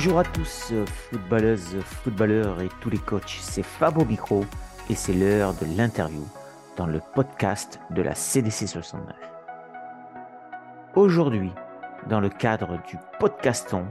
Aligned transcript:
Bonjour 0.00 0.20
à 0.20 0.22
tous, 0.22 0.72
footballeuses, 1.10 1.76
footballeurs 1.82 2.62
et 2.62 2.68
tous 2.80 2.88
les 2.88 2.98
coachs. 2.98 3.36
C'est 3.40 3.64
Fabo 3.64 4.04
Micro 4.04 4.44
et 4.88 4.94
c'est 4.94 5.12
l'heure 5.12 5.54
de 5.54 5.66
l'interview 5.76 6.24
dans 6.76 6.86
le 6.86 7.00
podcast 7.16 7.80
de 7.90 8.02
la 8.02 8.14
CDC 8.14 8.68
69. 8.68 9.12
Aujourd'hui, 10.94 11.50
dans 12.08 12.20
le 12.20 12.28
cadre 12.28 12.80
du 12.88 12.96
podcaston, 13.18 13.86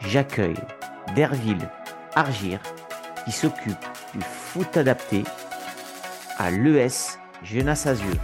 j'accueille 0.00 0.60
Derville 1.14 1.66
Argir 2.14 2.60
qui 3.24 3.32
s'occupe 3.32 3.86
du 4.12 4.20
foot 4.20 4.76
adapté 4.76 5.24
à 6.36 6.50
l'ES 6.50 7.18
Jeunesse 7.42 7.86
Azur. 7.86 8.16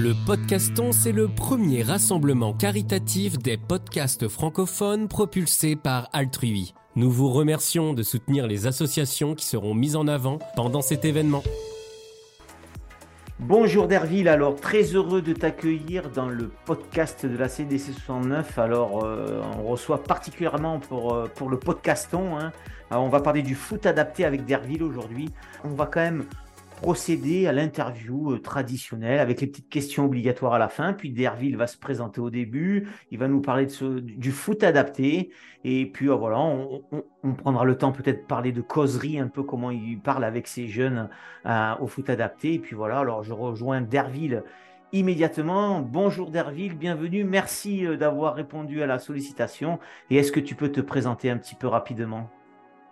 Le 0.00 0.14
Podcaston, 0.14 0.92
c'est 0.92 1.10
le 1.10 1.26
premier 1.26 1.82
rassemblement 1.82 2.52
caritatif 2.52 3.36
des 3.36 3.56
podcasts 3.56 4.28
francophones 4.28 5.08
propulsés 5.08 5.74
par 5.74 6.08
Altrui. 6.12 6.72
Nous 6.94 7.10
vous 7.10 7.28
remercions 7.30 7.94
de 7.94 8.04
soutenir 8.04 8.46
les 8.46 8.68
associations 8.68 9.34
qui 9.34 9.44
seront 9.44 9.74
mises 9.74 9.96
en 9.96 10.06
avant 10.06 10.38
pendant 10.54 10.82
cet 10.82 11.04
événement. 11.04 11.42
Bonjour 13.40 13.88
Derville, 13.88 14.28
alors 14.28 14.54
très 14.54 14.82
heureux 14.82 15.20
de 15.20 15.32
t'accueillir 15.32 16.10
dans 16.10 16.28
le 16.28 16.48
podcast 16.64 17.26
de 17.26 17.36
la 17.36 17.48
CDC 17.48 17.92
69. 17.92 18.56
Alors 18.56 19.04
euh, 19.04 19.42
on 19.58 19.64
reçoit 19.64 20.04
particulièrement 20.04 20.78
pour, 20.78 21.12
euh, 21.12 21.28
le 21.50 21.58
podcaston. 21.58 22.38
Hein. 22.38 22.52
on 22.92 23.08
va 23.08 23.18
parler 23.18 23.42
du 23.42 23.56
foot 23.56 23.84
adapté 23.84 24.24
avec 24.24 24.44
Derville 24.44 24.84
aujourd'hui. 24.84 25.28
On 25.64 25.70
va 25.70 25.86
quand 25.86 26.02
même 26.02 26.24
procéder 26.80 27.48
à 27.48 27.52
l'interview 27.52 28.32
euh, 28.32 28.38
traditionnelle 28.38 29.18
avec 29.18 29.40
les 29.40 29.48
petites 29.48 29.68
questions 29.68 30.04
obligatoires 30.04 30.54
à 30.54 30.58
la 30.58 30.68
fin. 30.68 30.92
Puis 30.92 31.10
Derville 31.10 31.56
va 31.56 31.66
se 31.66 31.76
présenter 31.76 32.20
au 32.20 32.30
début, 32.30 32.88
il 33.10 33.18
va 33.18 33.26
nous 33.26 33.40
parler 33.40 33.66
du 33.90 34.30
foot 34.30 34.62
adapté. 34.62 35.30
Et 35.64 35.86
puis 35.86 36.08
euh, 36.08 36.14
voilà, 36.14 36.38
on, 36.38 37.34
prendra 37.34 37.64
le 37.64 37.76
temps 37.76 37.90
peut-être 37.90 38.22
de 38.22 38.26
parler 38.26 38.52
de 38.52 38.60
causerie, 38.60 39.18
un 39.18 39.26
peu 39.26 39.42
comment 39.42 39.72
il 39.72 39.98
parle 39.98 40.22
avec 40.22 40.46
ses 40.46 40.68
jeunes 40.68 41.08
euh, 41.46 41.74
au 41.80 41.88
foot 41.88 42.08
adapté. 42.10 42.54
Et 42.54 42.58
puis 42.60 42.76
voilà, 42.76 43.00
alors 43.00 43.24
je 43.24 43.32
rejoins 43.32 43.80
Derville 43.80 44.44
immédiatement. 44.92 45.80
Bonjour 45.80 46.30
Derville, 46.30 46.78
bienvenue. 46.78 47.24
Merci 47.24 47.84
d'avoir 47.98 48.36
répondu 48.36 48.82
à 48.82 48.86
la 48.86 49.00
sollicitation. 49.00 49.80
Et 50.10 50.16
est-ce 50.16 50.30
que 50.30 50.40
tu 50.40 50.54
peux 50.54 50.70
te 50.70 50.80
présenter 50.80 51.28
un 51.28 51.38
petit 51.38 51.56
peu 51.56 51.66
rapidement? 51.66 52.30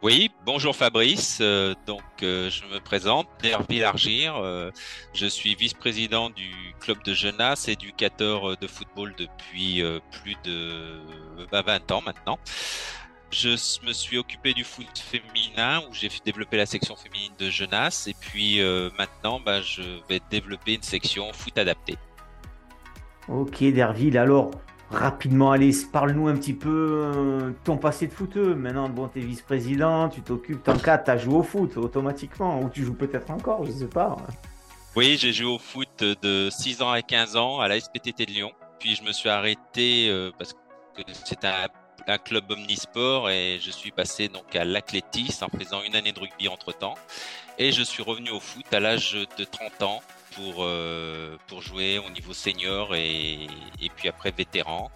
Oui, 0.07 0.31
bonjour 0.45 0.77
Fabrice. 0.77 1.39
Euh, 1.41 1.75
donc, 1.85 2.01
euh, 2.23 2.49
je 2.49 2.63
me 2.73 2.79
présente, 2.79 3.27
Derville 3.43 3.83
Argir. 3.83 4.37
Euh, 4.37 4.71
je 5.13 5.27
suis 5.27 5.57
vice-président 5.57 6.31
du 6.31 6.49
club 6.79 7.03
de 7.03 7.13
jeunesse, 7.13 7.67
éducateur 7.67 8.57
de 8.57 8.67
football 8.69 9.17
depuis 9.19 9.83
plus 10.23 10.37
de 10.45 11.01
20 11.51 11.67
bah, 11.67 11.79
ans 11.91 12.03
maintenant. 12.03 12.39
Je 13.33 13.49
me 13.85 13.93
suis 13.93 14.17
occupé 14.17 14.55
du 14.55 14.63
foot 14.63 14.87
féminin 14.97 15.83
où 15.91 15.93
j'ai 15.93 16.09
développé 16.25 16.57
la 16.57 16.67
section 16.67 16.95
féminine 16.95 17.33
de 17.41 17.51
jeunesse 17.51 18.07
et 18.07 18.15
puis 18.15 18.61
maintenant 18.97 19.41
bah, 19.41 19.61
je 19.61 19.83
vais 20.09 20.21
développer 20.31 20.75
une 20.75 20.85
section 20.85 21.33
foot 21.33 21.59
adapté. 21.59 21.97
Ok 23.27 23.59
Derville, 23.59 24.19
alors 24.19 24.53
rapidement, 24.91 25.53
allez, 25.53 25.73
parle-nous 25.93 26.29
un 26.29 26.35
petit 26.35 26.55
peu 26.55 27.11
euh, 27.15 27.51
ton 27.65 27.77
passé 27.77 28.07
de 28.07 28.13
footeux. 28.13 28.55
Maintenant, 28.55 28.89
bon, 28.89 29.09
tu 29.09 29.21
es 29.21 29.23
vice-président, 29.23 30.09
tu 30.09 30.23
t'occupes, 30.23 30.63
tant 30.63 30.79
cas, 30.79 30.99
tu 30.99 31.11
as 31.11 31.19
joué 31.19 31.35
au 31.35 31.43
foot 31.43 31.77
automatiquement, 31.77 32.61
ou 32.61 32.69
tu 32.69 32.85
joues 32.85 32.95
peut-être 32.95 33.31
encore, 33.31 33.65
je 33.65 33.73
sais 33.73 33.87
pas. 33.87 34.17
Oui, 34.97 35.19
j'ai 35.21 35.33
joué 35.33 35.53
au 35.53 35.59
foot 35.59 36.03
de 36.23 36.49
6 36.51 36.81
ans 36.81 36.91
à 36.91 37.03
15 37.03 37.37
ans 37.37 37.61
à 37.61 37.69
la 37.69 37.79
SPTT 37.79 38.25
de 38.27 38.33
Lyon. 38.33 38.53
Puis 38.79 38.95
je 38.95 39.03
me 39.03 39.13
suis 39.13 39.29
arrêté 39.29 40.09
euh, 40.09 40.31
parce 40.39 40.55
que 40.55 41.03
c'était 41.25 41.49
un, 41.49 42.19
club 42.19 42.51
omnisport 42.51 43.29
et 43.29 43.59
je 43.61 43.71
suis 43.71 43.91
passé 43.91 44.29
donc 44.29 44.55
à 44.55 44.65
l'athlétisme 44.65 45.45
en 45.45 45.59
faisant 45.59 45.83
une 45.83 45.97
année 45.97 46.13
de 46.13 46.21
rugby 46.21 46.49
entre 46.49 46.73
temps. 46.73 46.95
Et 47.59 47.73
je 47.73 47.83
suis 47.83 48.03
revenu 48.03 48.31
au 48.31 48.41
foot 48.41 48.65
à 48.73 48.81
l'âge 48.81 49.19
de 49.37 49.45
30 49.45 49.83
ans 49.83 50.01
pour, 50.37 50.65
euh, 50.65 51.37
pour 51.49 51.63
jouer 51.63 51.99
au 51.99 52.11
niveau 52.11 52.33
senior 52.33 52.95
et, 52.95 53.47
et, 53.81 53.91
puis 53.97 54.09
après 54.09 54.31
vétéran. 54.31 54.91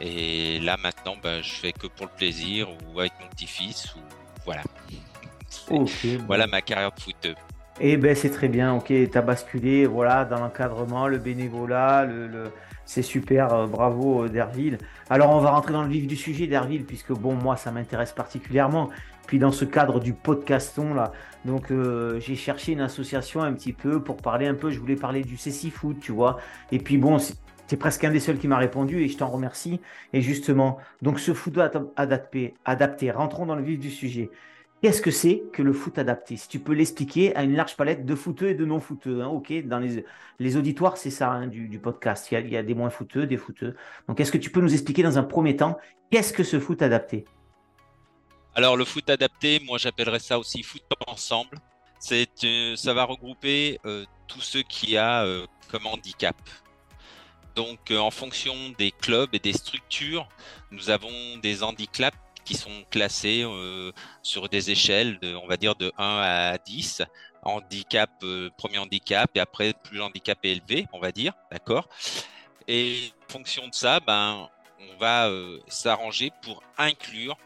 Et 0.00 0.58
là 0.60 0.76
maintenant, 0.82 1.14
ben, 1.22 1.42
je 1.42 1.52
fais 1.52 1.72
que 1.72 1.86
pour 1.86 2.06
le 2.06 2.12
plaisir 2.16 2.68
ou 2.70 3.00
avec 3.00 3.12
mon 3.20 3.28
petit-fils. 3.28 3.94
Ou... 3.94 4.00
Voilà. 4.44 4.62
voilà 6.26 6.46
ma 6.46 6.62
carrière 6.62 6.92
de 6.92 7.00
foot. 7.00 7.26
Et 7.80 7.92
eh 7.92 7.96
ben 7.96 8.14
c'est 8.14 8.30
très 8.30 8.48
bien, 8.48 8.74
ok, 8.74 8.86
tu 8.86 9.10
as 9.14 9.22
basculé 9.22 9.86
voilà, 9.86 10.24
dans 10.24 10.38
l'encadrement, 10.38 11.08
le 11.08 11.18
bénévolat, 11.18 12.04
le, 12.04 12.52
c'est 12.84 13.02
super, 13.02 13.52
euh, 13.52 13.66
bravo 13.66 14.24
euh, 14.24 14.28
Derville. 14.28 14.78
Alors 15.08 15.30
on 15.30 15.40
va 15.40 15.50
rentrer 15.50 15.72
dans 15.72 15.82
le 15.82 15.88
vif 15.88 16.06
du 16.06 16.16
sujet 16.16 16.46
Derville, 16.46 16.84
puisque 16.84 17.12
bon, 17.12 17.34
moi 17.34 17.56
ça 17.56 17.70
m'intéresse 17.70 18.12
particulièrement. 18.12 18.90
Puis 19.26 19.38
dans 19.38 19.52
ce 19.52 19.64
cadre 19.64 20.00
du 20.00 20.12
podcaston 20.12 20.92
là, 20.92 21.12
donc 21.44 21.70
euh, 21.70 22.20
j'ai 22.20 22.36
cherché 22.36 22.72
une 22.72 22.80
association 22.80 23.42
un 23.42 23.52
petit 23.52 23.72
peu 23.72 24.02
pour 24.02 24.16
parler 24.16 24.46
un 24.46 24.54
peu. 24.54 24.70
Je 24.70 24.78
voulais 24.78 24.96
parler 24.96 25.22
du 25.22 25.36
CC 25.36 25.70
Foot, 25.70 25.98
tu 26.00 26.12
vois. 26.12 26.38
Et 26.70 26.78
puis 26.78 26.98
bon, 26.98 27.18
c'est 27.18 27.76
presque 27.76 28.04
un 28.04 28.10
des 28.10 28.20
seuls 28.20 28.38
qui 28.38 28.48
m'a 28.48 28.58
répondu 28.58 29.00
et 29.02 29.08
je 29.08 29.16
t'en 29.16 29.28
remercie. 29.28 29.80
Et 30.12 30.20
justement, 30.20 30.78
donc 31.00 31.18
ce 31.18 31.34
foot 31.34 31.58
adapté, 31.96 32.54
adapté, 32.64 33.10
rentrons 33.10 33.46
dans 33.46 33.56
le 33.56 33.62
vif 33.62 33.80
du 33.80 33.90
sujet. 33.90 34.30
Qu'est-ce 34.82 35.00
que 35.00 35.12
c'est 35.12 35.44
que 35.52 35.62
le 35.62 35.72
foot 35.72 35.96
adapté? 35.98 36.36
Si 36.36 36.48
tu 36.48 36.58
peux 36.58 36.72
l'expliquer 36.72 37.36
à 37.36 37.44
une 37.44 37.54
large 37.54 37.76
palette 37.76 38.04
de 38.04 38.14
footeux 38.16 38.48
et 38.48 38.54
de 38.54 38.64
non-footeux. 38.64 39.20
Hein, 39.22 39.28
ok, 39.28 39.52
dans 39.64 39.78
les, 39.78 40.04
les 40.40 40.56
auditoires, 40.56 40.96
c'est 40.96 41.10
ça 41.10 41.30
hein, 41.30 41.46
du, 41.46 41.78
podcast. 41.78 42.30
Il 42.30 42.34
y, 42.34 42.36
a, 42.36 42.40
il 42.40 42.52
y, 42.52 42.56
a, 42.56 42.64
des 42.64 42.74
moins 42.74 42.90
footeux, 42.90 43.26
des 43.26 43.36
footeux. 43.36 43.76
Donc, 44.08 44.18
est-ce 44.18 44.32
que 44.32 44.38
tu 44.38 44.50
peux 44.50 44.60
nous 44.60 44.72
expliquer 44.72 45.04
dans 45.04 45.18
un 45.18 45.22
premier 45.22 45.54
temps 45.54 45.78
qu'est-ce 46.10 46.32
que 46.32 46.42
ce 46.42 46.58
foot 46.58 46.82
adapté? 46.82 47.26
Alors 48.54 48.76
le 48.76 48.84
foot 48.84 49.08
adapté, 49.08 49.60
moi 49.60 49.78
j'appellerais 49.78 50.18
ça 50.18 50.38
aussi 50.38 50.62
foot 50.62 50.82
ensemble. 51.06 51.58
C'est, 51.98 52.44
euh, 52.44 52.76
ça 52.76 52.92
va 52.92 53.04
regrouper 53.04 53.78
euh, 53.86 54.04
tous 54.26 54.40
ceux 54.40 54.62
qui 54.62 54.96
a 54.96 55.24
euh, 55.24 55.46
comme 55.70 55.86
handicap. 55.86 56.36
Donc 57.54 57.90
en 57.90 58.10
fonction 58.10 58.54
des 58.78 58.90
clubs 58.90 59.34
et 59.34 59.38
des 59.38 59.52
structures, 59.52 60.28
nous 60.70 60.90
avons 60.90 61.36
des 61.42 61.62
handicaps 61.62 62.16
qui 62.44 62.54
sont 62.54 62.84
classés 62.90 63.46
sur 64.22 64.48
des 64.48 64.70
échelles 64.70 65.18
de, 65.20 65.34
on 65.36 65.46
va 65.46 65.56
dire 65.58 65.76
de 65.76 65.92
1 65.98 66.04
à 66.04 66.58
10. 66.58 67.02
Handicap, 67.42 68.10
premier 68.56 68.78
handicap 68.78 69.30
et 69.34 69.40
après 69.40 69.74
plus 69.84 70.00
handicap 70.00 70.38
est 70.44 70.52
élevé, 70.52 70.86
on 70.94 70.98
va 70.98 71.12
dire, 71.12 71.34
d'accord? 71.50 71.88
Et 72.68 73.12
en 73.28 73.32
fonction 73.32 73.68
de 73.68 73.74
ça, 73.74 74.00
ben 74.00 74.48
on 74.80 74.96
va 74.98 75.30
s'arranger 75.68 76.30
pour 76.42 76.62
inclure 76.78 77.36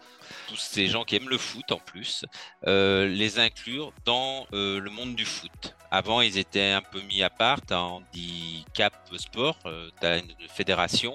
tous 0.48 0.56
ces 0.56 0.86
gens 0.86 1.04
qui 1.04 1.16
aiment 1.16 1.28
le 1.28 1.38
foot 1.38 1.72
en 1.72 1.78
plus, 1.78 2.24
euh, 2.66 3.06
les 3.06 3.38
inclure 3.38 3.92
dans 4.04 4.46
euh, 4.52 4.80
le 4.80 4.90
monde 4.90 5.14
du 5.14 5.24
foot. 5.24 5.74
Avant, 5.90 6.20
ils 6.20 6.38
étaient 6.38 6.72
un 6.72 6.82
peu 6.82 7.00
mis 7.02 7.22
à 7.22 7.30
part. 7.30 7.60
Tu 7.66 7.74
as 7.74 7.80
Handicap 7.80 8.94
Sport, 9.16 9.58
euh, 9.66 9.88
tu 10.00 10.06
as 10.06 10.18
une 10.18 10.34
fédération. 10.48 11.14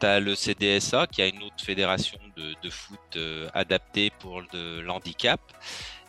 Tu 0.00 0.06
as 0.06 0.20
le 0.20 0.34
CDSA 0.34 1.06
qui 1.06 1.22
a 1.22 1.26
une 1.26 1.42
autre 1.42 1.62
fédération 1.64 2.18
de, 2.36 2.70
foot 2.70 3.18
adaptée 3.54 4.10
pour 4.18 4.42
l'handicap. 4.52 5.40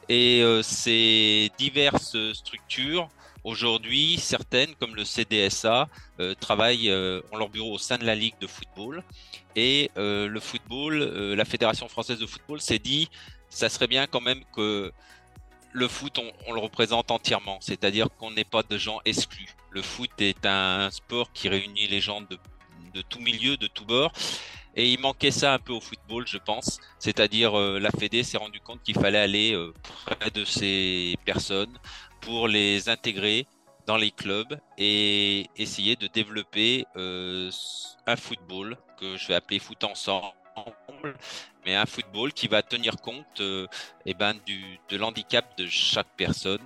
Et 0.10 0.44
ces 0.64 1.52
diverses 1.58 2.18
structures 2.34 3.10
Aujourd'hui, 3.44 4.18
certaines, 4.20 4.74
comme 4.76 4.96
le 4.96 5.04
CDSA, 5.04 5.90
euh, 6.22 6.34
travaillent, 6.34 6.90
euh, 6.90 7.22
ont 7.32 7.38
leur 7.38 7.50
bureau 7.50 7.74
au 7.74 7.78
sein 7.78 7.98
de 7.98 8.06
la 8.06 8.16
Ligue 8.16 8.36
de 8.40 8.48
football. 8.48 9.04
Et 9.58 9.92
euh, 9.98 10.28
le 10.28 10.40
football, 10.40 11.00
la 11.36 11.46
Fédération 11.46 11.90
française 11.90 12.20
de 12.20 12.26
football 12.26 12.62
s'est 12.62 12.80
dit, 12.80 13.10
ça 13.50 13.68
serait 13.68 13.88
bien 13.88 14.08
quand 14.08 14.22
même 14.22 14.44
que 14.56 14.94
le 15.74 15.88
foot, 15.88 16.20
on, 16.48 16.54
le 16.54 16.60
représente 16.60 17.12
entièrement, 17.12 17.58
c'est-à-dire 17.60 18.08
qu'on 18.18 18.32
n'est 18.32 18.46
pas 18.46 18.64
de 18.64 18.78
gens 18.78 19.02
exclus. 19.04 19.56
Le 19.72 19.82
foot 19.82 20.12
est 20.20 20.46
un 20.46 20.90
sport 20.90 21.34
qui 21.34 21.50
réunit 21.50 21.88
les 21.88 22.00
gens 22.00 22.22
de, 22.22 22.38
tout 23.10 23.20
milieu, 23.20 23.58
de 23.58 23.68
tout 23.68 23.86
bord. 23.86 24.14
Et 24.76 24.92
il 24.92 25.00
manquait 25.00 25.32
ça 25.32 25.54
un 25.54 25.60
peu 25.60 25.74
au 25.74 25.82
football, 25.82 26.26
je 26.28 26.38
pense. 26.38 26.80
C'est-à-dire, 26.98 27.54
la 27.54 27.92
Fédé 27.92 28.24
s'est 28.24 28.38
rendu 28.38 28.60
compte 28.60 28.82
qu'il 28.84 28.96
fallait 28.96 29.20
aller 29.20 29.72
près 30.06 30.32
de 30.32 30.46
ces 30.46 31.16
personnes 31.26 31.78
pour 32.26 32.48
les 32.48 32.90
intégrer 32.90 33.46
dans 33.86 33.98
les 33.98 34.12
clubs 34.12 34.58
et 34.78 35.48
essayer 35.58 35.96
de 35.96 36.08
développer 36.08 36.86
euh, 36.96 37.52
un 38.08 38.16
football 38.16 38.78
que 39.00 39.18
je 39.18 39.28
vais 39.28 39.36
appeler 39.36 39.60
foot 39.60 39.84
ensemble, 39.84 40.34
mais 41.66 41.76
un 41.76 41.86
football 41.86 42.32
qui 42.32 42.48
va 42.48 42.62
tenir 42.62 42.96
compte 42.98 43.42
euh, 43.42 43.68
eh 44.06 44.14
ben, 44.14 44.36
du, 44.46 44.80
de 44.90 44.98
l'handicap 44.98 45.58
de 45.58 45.68
chaque 45.68 46.08
personne. 46.16 46.62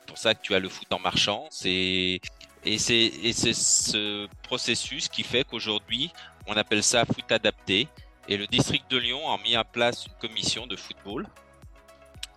C'est 0.00 0.06
pour 0.06 0.18
ça 0.18 0.34
que 0.34 0.42
tu 0.42 0.54
as 0.54 0.58
le 0.58 0.68
foot 0.68 0.90
en 0.92 0.98
marchant. 0.98 1.46
C'est 1.50 2.20
et 2.64 2.78
c'est 2.78 3.52
ce 3.54 4.26
processus 4.42 5.08
qui 5.08 5.22
fait 5.22 5.44
qu'aujourd'hui, 5.44 6.10
on 6.46 6.54
appelle 6.54 6.82
ça 6.82 7.04
foot 7.04 7.30
adapté. 7.30 7.88
Et 8.26 8.36
le 8.36 8.46
district 8.46 8.90
de 8.90 8.98
Lyon 8.98 9.30
a 9.30 9.38
mis 9.38 9.56
en 9.56 9.64
place 9.64 10.06
une 10.06 10.12
commission 10.14 10.66
de 10.66 10.76
football, 10.76 11.26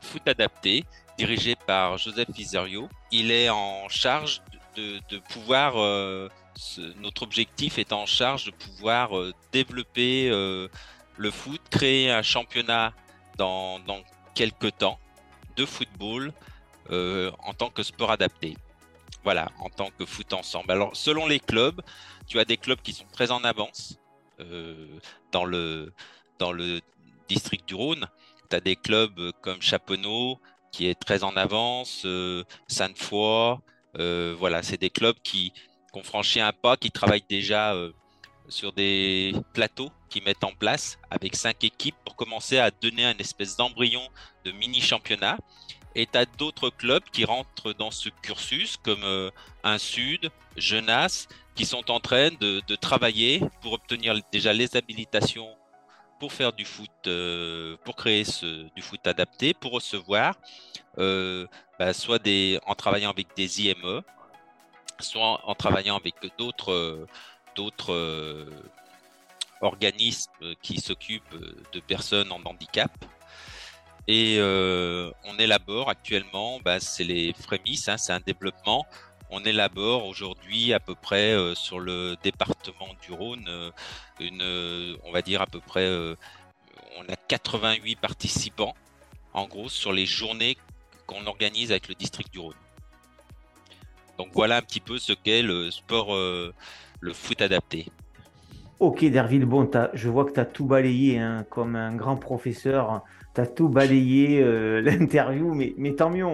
foot 0.01 0.25
adapté, 0.27 0.85
dirigé 1.21 1.55
par 1.55 1.99
Joseph 1.99 2.29
Fizerio. 2.33 2.89
Il 3.11 3.29
est 3.29 3.49
en 3.49 3.87
charge 3.89 4.41
de, 4.75 5.19
pouvoir 5.29 5.73
euh, 5.75 6.29
notre 6.97 7.21
objectif 7.21 7.77
est 7.77 7.93
en 7.93 8.07
charge 8.07 8.45
de 8.45 8.51
pouvoir 8.51 9.11
développer 9.51 10.29
le 10.29 11.31
foot, 11.31 11.61
créer 11.69 12.09
un 12.09 12.23
championnat 12.23 12.93
dans, 13.37 13.79
dans 13.81 14.01
quelques 14.33 14.75
temps 14.79 14.99
de 15.57 15.65
football 15.65 16.33
en 16.89 17.53
tant 17.53 17.69
que 17.69 17.83
sport 17.83 18.11
adapté. 18.11 18.57
Voilà, 19.23 19.51
en 19.59 19.69
tant 19.69 19.89
que 19.97 20.05
foot 20.05 20.33
ensemble. 20.33 20.71
Alors, 20.71 20.95
selon 20.95 21.27
les 21.27 21.39
clubs, 21.39 21.81
tu 22.25 22.39
as 22.39 22.45
des 22.45 22.57
clubs 22.57 22.81
qui 22.81 22.93
sont 22.93 23.09
très 23.13 23.29
en 23.29 23.43
avance 23.43 23.99
dans, 25.31 25.45
le, 25.45 25.93
dans 26.39 26.51
le 26.51 26.81
district 27.27 27.67
du 27.67 27.75
Rhône. 27.75 28.07
Tu 28.49 28.55
as 28.55 28.61
des 28.61 28.75
clubs 28.75 29.31
comme 29.41 29.61
Chaponneau 29.61 30.39
qui 30.71 30.87
est 30.87 30.95
très 30.95 31.23
en 31.23 31.35
avance, 31.35 32.05
Sainte-Foy. 32.67 33.57
voilà, 33.95 34.63
c'est 34.63 34.79
des 34.79 34.89
clubs 34.89 35.17
qui, 35.23 35.53
qui 35.91 35.99
ont 35.99 36.03
franchi 36.03 36.39
un 36.39 36.53
pas, 36.53 36.77
qui 36.77 36.91
travaillent 36.91 37.23
déjà 37.29 37.73
euh, 37.73 37.91
sur 38.47 38.73
des 38.73 39.33
plateaux 39.53 39.91
qui 40.09 40.21
mettent 40.21 40.43
en 40.43 40.53
place 40.53 40.97
avec 41.09 41.35
cinq 41.35 41.63
équipes 41.63 41.95
pour 42.05 42.15
commencer 42.15 42.57
à 42.57 42.71
donner 42.71 43.05
un 43.05 43.17
espèce 43.17 43.55
d'embryon 43.55 44.01
de 44.45 44.51
mini 44.51 44.81
championnat. 44.81 45.37
Et 45.95 46.05
tu 46.05 46.17
as 46.17 46.25
d'autres 46.25 46.69
clubs 46.69 47.03
qui 47.11 47.25
rentrent 47.25 47.73
dans 47.73 47.91
ce 47.91 48.09
cursus, 48.21 48.77
comme 48.77 49.03
euh, 49.03 49.29
un 49.63 49.77
Sud, 49.77 50.31
Jeunesse, 50.55 51.27
qui 51.53 51.65
sont 51.65 51.91
en 51.91 51.99
train 51.99 52.29
de, 52.39 52.61
travailler 52.75 53.41
pour 53.61 53.73
obtenir 53.73 54.17
déjà 54.31 54.53
les 54.53 54.75
habilitations 54.77 55.49
pour 56.21 56.31
faire 56.31 56.53
du 56.53 56.65
foot, 56.65 57.07
euh, 57.07 57.77
pour 57.83 57.95
créer 57.95 58.23
ce, 58.25 58.69
du 58.75 58.83
foot 58.83 59.07
adapté, 59.07 59.55
pour 59.55 59.71
recevoir, 59.71 60.35
bah, 60.95 61.93
soit 61.93 62.19
des, 62.19 62.59
en 62.67 62.75
travaillant 62.75 63.09
avec 63.09 63.35
des 63.35 63.61
IME, 63.63 64.03
soit 64.99 65.41
en 65.43 65.55
travaillant 65.55 65.97
avec 65.97 66.13
d'autres 66.37 67.07
d'autres 67.55 67.91
euh, 67.91 68.45
organismes 69.61 70.31
qui 70.61 70.79
s'occupent 70.79 71.35
de 71.73 71.79
personnes 71.79 72.31
en 72.31 72.39
handicap. 72.45 72.91
Et 74.07 74.35
euh, 74.37 75.09
on 75.23 75.39
élabore 75.39 75.89
actuellement, 75.89 76.59
bah, 76.63 76.79
c'est 76.79 77.03
les 77.03 77.33
frémisses, 77.33 77.89
hein, 77.89 77.97
c'est 77.97 78.13
un 78.13 78.19
développement. 78.19 78.85
On 79.31 79.43
élabore 79.43 80.05
aujourd'hui 80.05 80.73
à 80.73 80.79
peu 80.79 80.93
près 80.93 81.31
euh, 81.31 81.55
sur 81.55 81.79
le 81.79 82.15
département 82.21 82.93
du 83.01 83.13
Rhône, 83.13 83.49
une, 84.19 84.97
on 85.03 85.11
va 85.11 85.21
dire 85.21 85.41
à 85.41 85.47
peu 85.47 85.59
près, 85.59 85.89
on 86.97 87.11
a 87.11 87.15
88 87.27 87.99
participants 87.99 88.75
en 89.33 89.47
gros 89.47 89.69
sur 89.69 89.93
les 89.93 90.05
journées 90.05 90.57
qu'on 91.07 91.25
organise 91.25 91.71
avec 91.71 91.87
le 91.87 91.95
district 91.95 92.31
du 92.31 92.39
Rhône. 92.39 92.53
Donc 94.17 94.29
voilà 94.33 94.57
un 94.57 94.61
petit 94.61 94.79
peu 94.79 94.97
ce 94.97 95.13
qu'est 95.13 95.41
le 95.41 95.71
sport, 95.71 96.13
euh, 96.13 96.53
le 96.99 97.13
foot 97.13 97.41
adapté. 97.41 97.87
Ok, 98.79 99.03
Derville, 99.05 99.45
bon, 99.45 99.69
je 99.93 100.09
vois 100.09 100.25
que 100.25 100.31
tu 100.31 100.39
as 100.39 100.45
tout 100.45 100.65
balayé 100.65 101.19
hein, 101.19 101.45
comme 101.49 101.75
un 101.75 101.95
grand 101.95 102.17
professeur. 102.17 103.03
Tu 103.33 103.41
as 103.41 103.47
tout 103.47 103.69
balayé 103.69 104.41
euh, 104.41 104.81
l'interview, 104.85 105.53
mais, 105.53 105.73
mais, 105.77 105.95
tant 105.95 106.09
mieux. 106.09 106.25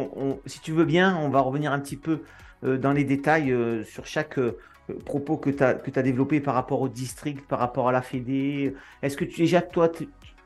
si 0.46 0.60
tu 0.62 0.72
veux 0.72 0.86
bien, 0.86 1.18
on 1.18 1.30
va 1.30 1.42
revenir 1.42 1.72
un 1.72 1.80
petit 1.80 1.98
peu 1.98 2.12
euh, 2.12 2.20
dans 2.64 2.92
les 2.92 3.04
détails 3.04 3.56
sur 3.86 4.06
chaque 4.06 4.40
propos 5.06 5.38
que 5.38 5.50
tu 5.50 5.64
as, 5.64 5.78
as, 5.78 6.02
développé 6.02 6.40
par 6.40 6.56
rapport 6.56 6.82
au 6.82 6.90
district, 6.90 7.46
par 7.48 7.60
rapport 7.60 7.90
à 7.90 7.92
la 7.92 8.02
Fédé. 8.02 8.74
Est-ce 9.02 9.18
que 9.18 9.26
tu, 9.26 9.42
déjà, 9.42 9.62
toi, 9.62 9.90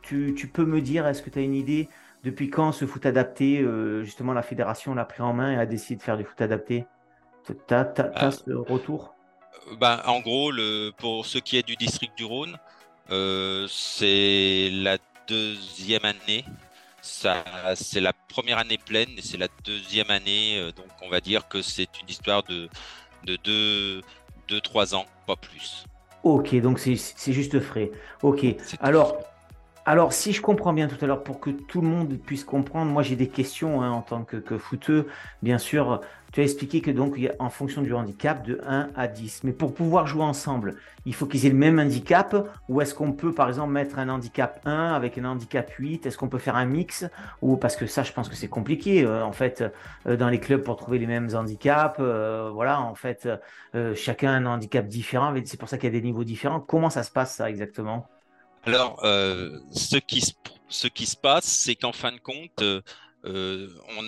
tu, 0.02 0.34
tu, 0.36 0.48
peux 0.48 0.66
me 0.66 0.82
dire, 0.82 1.08
est-ce 1.08 1.22
que 1.22 1.30
tu 1.30 1.40
as 1.40 1.44
une 1.44 1.56
idée 1.56 1.90
depuis 2.24 2.50
quand 2.50 2.72
ce 2.72 2.86
foot 2.86 3.06
adapté, 3.06 3.66
justement, 4.04 4.34
la 4.34 4.42
fédération 4.42 4.94
l'a 4.94 5.06
pris 5.06 5.22
en 5.22 5.34
main 5.34 5.54
et 5.54 5.58
a 5.58 5.66
décidé 5.66 5.98
de 5.98 6.02
faire 6.04 6.18
du 6.18 6.26
foot 6.26 6.42
adapté? 6.42 6.86
Tu 7.46 7.54
as, 7.74 7.94
ah. 7.98 8.32
ce 8.32 8.52
retour? 8.52 9.16
Bah, 9.80 10.04
En 10.06 10.20
gros, 10.20 10.52
le, 10.52 10.92
pour 10.98 11.26
ce 11.26 11.38
qui 11.38 11.58
est 11.58 11.66
du 11.66 11.76
district 11.76 12.18
du 12.18 12.26
Rhône, 12.26 12.58
euh, 13.10 13.68
c'est 13.70 14.70
la 14.72 14.98
deuxième 15.28 16.06
année. 16.06 16.46
C'est 17.02 18.00
la 18.00 18.14
première 18.14 18.58
année 18.58 18.78
pleine 18.78 19.10
et 19.18 19.22
c'est 19.22 19.38
la 19.38 19.48
deuxième 19.64 20.12
année. 20.12 20.60
Euh, 20.60 20.72
donc, 20.72 20.88
on 21.02 21.10
va 21.10 21.20
dire 21.20 21.48
que 21.48 21.62
c'est 21.62 21.90
une 22.02 22.10
histoire 22.10 22.44
de 22.44 22.70
2-3 23.26 23.38
de 23.38 24.02
deux, 24.48 24.62
trois 24.62 24.96
ans, 24.96 25.06
pas 25.28 25.36
plus. 25.36 25.86
Ok, 26.24 26.56
donc 26.62 26.80
c'est 26.80 27.32
juste 27.32 27.60
frais. 27.60 27.92
Ok. 28.22 28.46
Alors, 28.80 29.18
alors, 29.86 30.14
si 30.14 30.32
je 30.32 30.42
comprends 30.42 30.74
bien 30.74 30.88
tout 30.88 31.04
à 31.04 31.08
l'heure, 31.08 31.24
pour 31.24 31.40
que 31.40 31.50
tout 31.50 31.82
le 31.82 31.88
monde 31.88 32.16
puisse 32.18 32.44
comprendre, 32.44 32.92
moi 32.92 33.02
j'ai 33.02 33.16
des 33.16 33.28
questions 33.28 33.82
hein, 33.82 33.90
en 33.90 34.02
tant 34.02 34.24
que, 34.24 34.38
que. 34.38 35.08
Bien 35.42 35.58
sûr, 35.58 36.02
tu 36.32 36.40
as 36.40 36.44
expliqué 36.44 36.82
que 36.82 36.92
donc, 36.92 37.20
en 37.40 37.50
fonction 37.50 37.82
du 37.82 37.94
handicap, 37.94 38.46
de 38.46 38.62
1 38.66 38.90
à 38.96 39.08
10. 39.08 39.44
Mais 39.44 39.52
pour 39.52 39.74
pouvoir 39.74 40.06
jouer 40.06 40.24
ensemble, 40.24 40.76
il 41.06 41.16
faut 41.16 41.26
qu'ils 41.26 41.46
aient 41.46 41.50
le 41.50 41.56
même 41.56 41.80
handicap 41.80 42.36
Ou 42.70 42.82
est-ce 42.82 42.94
qu'on 42.94 43.12
peut, 43.12 43.34
par 43.34 43.50
exemple, 43.50 43.72
mettre 43.72 43.98
un 43.98 44.08
handicap 44.08 44.62
1 44.66 44.94
avec 44.94 45.18
un 45.18 45.26
handicap 45.26 45.70
8 45.72 46.06
Est-ce 46.06 46.18
qu'on 46.18 46.30
peut 46.30 46.38
faire 46.38 46.56
un 46.56 46.66
mix 46.66 47.06
Ou 47.42 47.58
parce 47.58 47.76
que 47.76 47.88
ça, 47.88 48.04
je 48.04 48.14
pense 48.14 48.30
que 48.30 48.36
c'est 48.36 48.48
compliqué, 48.48 49.04
euh, 49.04 49.26
en 49.26 49.32
fait, 49.32 49.64
euh, 50.08 50.16
dans 50.16 50.30
les 50.30 50.40
clubs 50.40 50.62
pour 50.62 50.78
trouver 50.78 51.00
les 51.00 51.08
mêmes 51.08 51.30
handicaps. 51.34 51.98
Euh, 52.00 52.52
voilà, 52.54 52.80
en 52.80 52.96
fait, 52.96 53.28
chacun 53.96 54.32
a 54.32 54.36
un 54.36 54.46
handicap 54.46 54.88
différent. 54.88 55.34
C'est 55.44 55.60
pour 55.60 55.70
ça 55.70 55.78
qu'il 55.78 55.92
y 55.92 55.98
a 55.98 56.00
des 56.00 56.06
niveaux 56.06 56.24
différents. 56.24 56.60
Comment 56.60 56.92
ça 56.92 57.04
se 57.04 57.12
passe, 57.12 57.36
ça, 57.36 57.50
exactement? 57.50 58.08
Alors, 58.64 59.00
ce, 59.02 59.98
qui 59.98 60.22
se, 60.22 60.34
ce 60.70 60.88
qui 60.88 61.06
se 61.06 61.18
passe, 61.18 61.46
c'est 61.46 61.76
qu'en 61.76 61.94
fin 61.94 62.12
de 62.12 62.20
compte, 62.20 62.64
on 63.24 64.04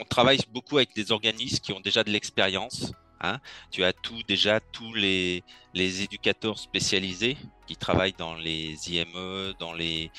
on 0.00 0.04
travaille 0.04 0.38
beaucoup 0.52 0.76
avec 0.76 0.94
des 0.94 1.12
organismes 1.12 1.58
qui 1.58 1.72
ont 1.72 1.80
déjà 1.80 2.04
de 2.04 2.10
l'expérience. 2.10 2.92
Hein. 3.20 3.40
Tu 3.70 3.84
as 3.84 3.92
tout 3.92 4.22
déjà 4.28 4.60
tous 4.60 4.94
les, 4.94 5.42
les 5.74 6.02
éducateurs 6.02 6.58
spécialisés 6.58 7.36
qui 7.66 7.76
travaillent 7.76 8.14
dans 8.16 8.34
les 8.34 8.76
IME, 8.90 9.54
dans 9.58 9.72
les 9.72 10.10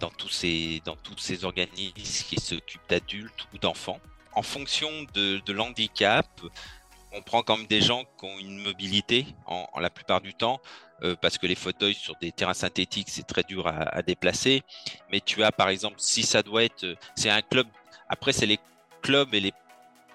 dans 0.00 0.10
tous 0.10 0.28
ces 0.28 0.82
dans 0.84 0.96
tous 0.96 1.18
ces 1.18 1.44
organismes 1.44 1.92
qui 1.94 2.40
s'occupent 2.40 2.88
d'adultes 2.88 3.46
ou 3.54 3.58
d'enfants. 3.58 4.00
En 4.32 4.42
fonction 4.42 4.90
de, 5.14 5.40
de 5.44 5.52
l'handicap, 5.52 6.26
on 7.12 7.22
prend 7.22 7.42
quand 7.42 7.56
même 7.56 7.66
des 7.66 7.80
gens 7.80 8.04
qui 8.18 8.26
ont 8.26 8.38
une 8.38 8.58
mobilité 8.58 9.26
en, 9.46 9.66
la 9.80 9.88
plupart 9.88 10.20
du 10.20 10.34
temps, 10.34 10.60
euh, 10.60 10.85
parce 11.20 11.38
que 11.38 11.46
les 11.46 11.54
fauteuils 11.54 11.94
sur 11.94 12.16
des 12.16 12.32
terrains 12.32 12.54
synthétiques, 12.54 13.08
c'est 13.10 13.26
très 13.26 13.42
dur 13.42 13.66
à, 13.66 13.82
à, 13.96 14.02
déplacer. 14.02 14.62
Mais 15.12 15.20
tu 15.20 15.42
as 15.42 15.52
par 15.52 15.68
exemple, 15.68 15.96
si 15.98 16.22
ça 16.22 16.42
doit 16.42 16.64
être, 16.64 16.86
c'est 17.14 17.30
un 17.30 17.42
club, 17.42 17.66
après 18.08 18.32
c'est 18.32 18.46
les 18.46 18.58
clubs 19.02 19.34
et 19.34 19.40
les 19.40 19.52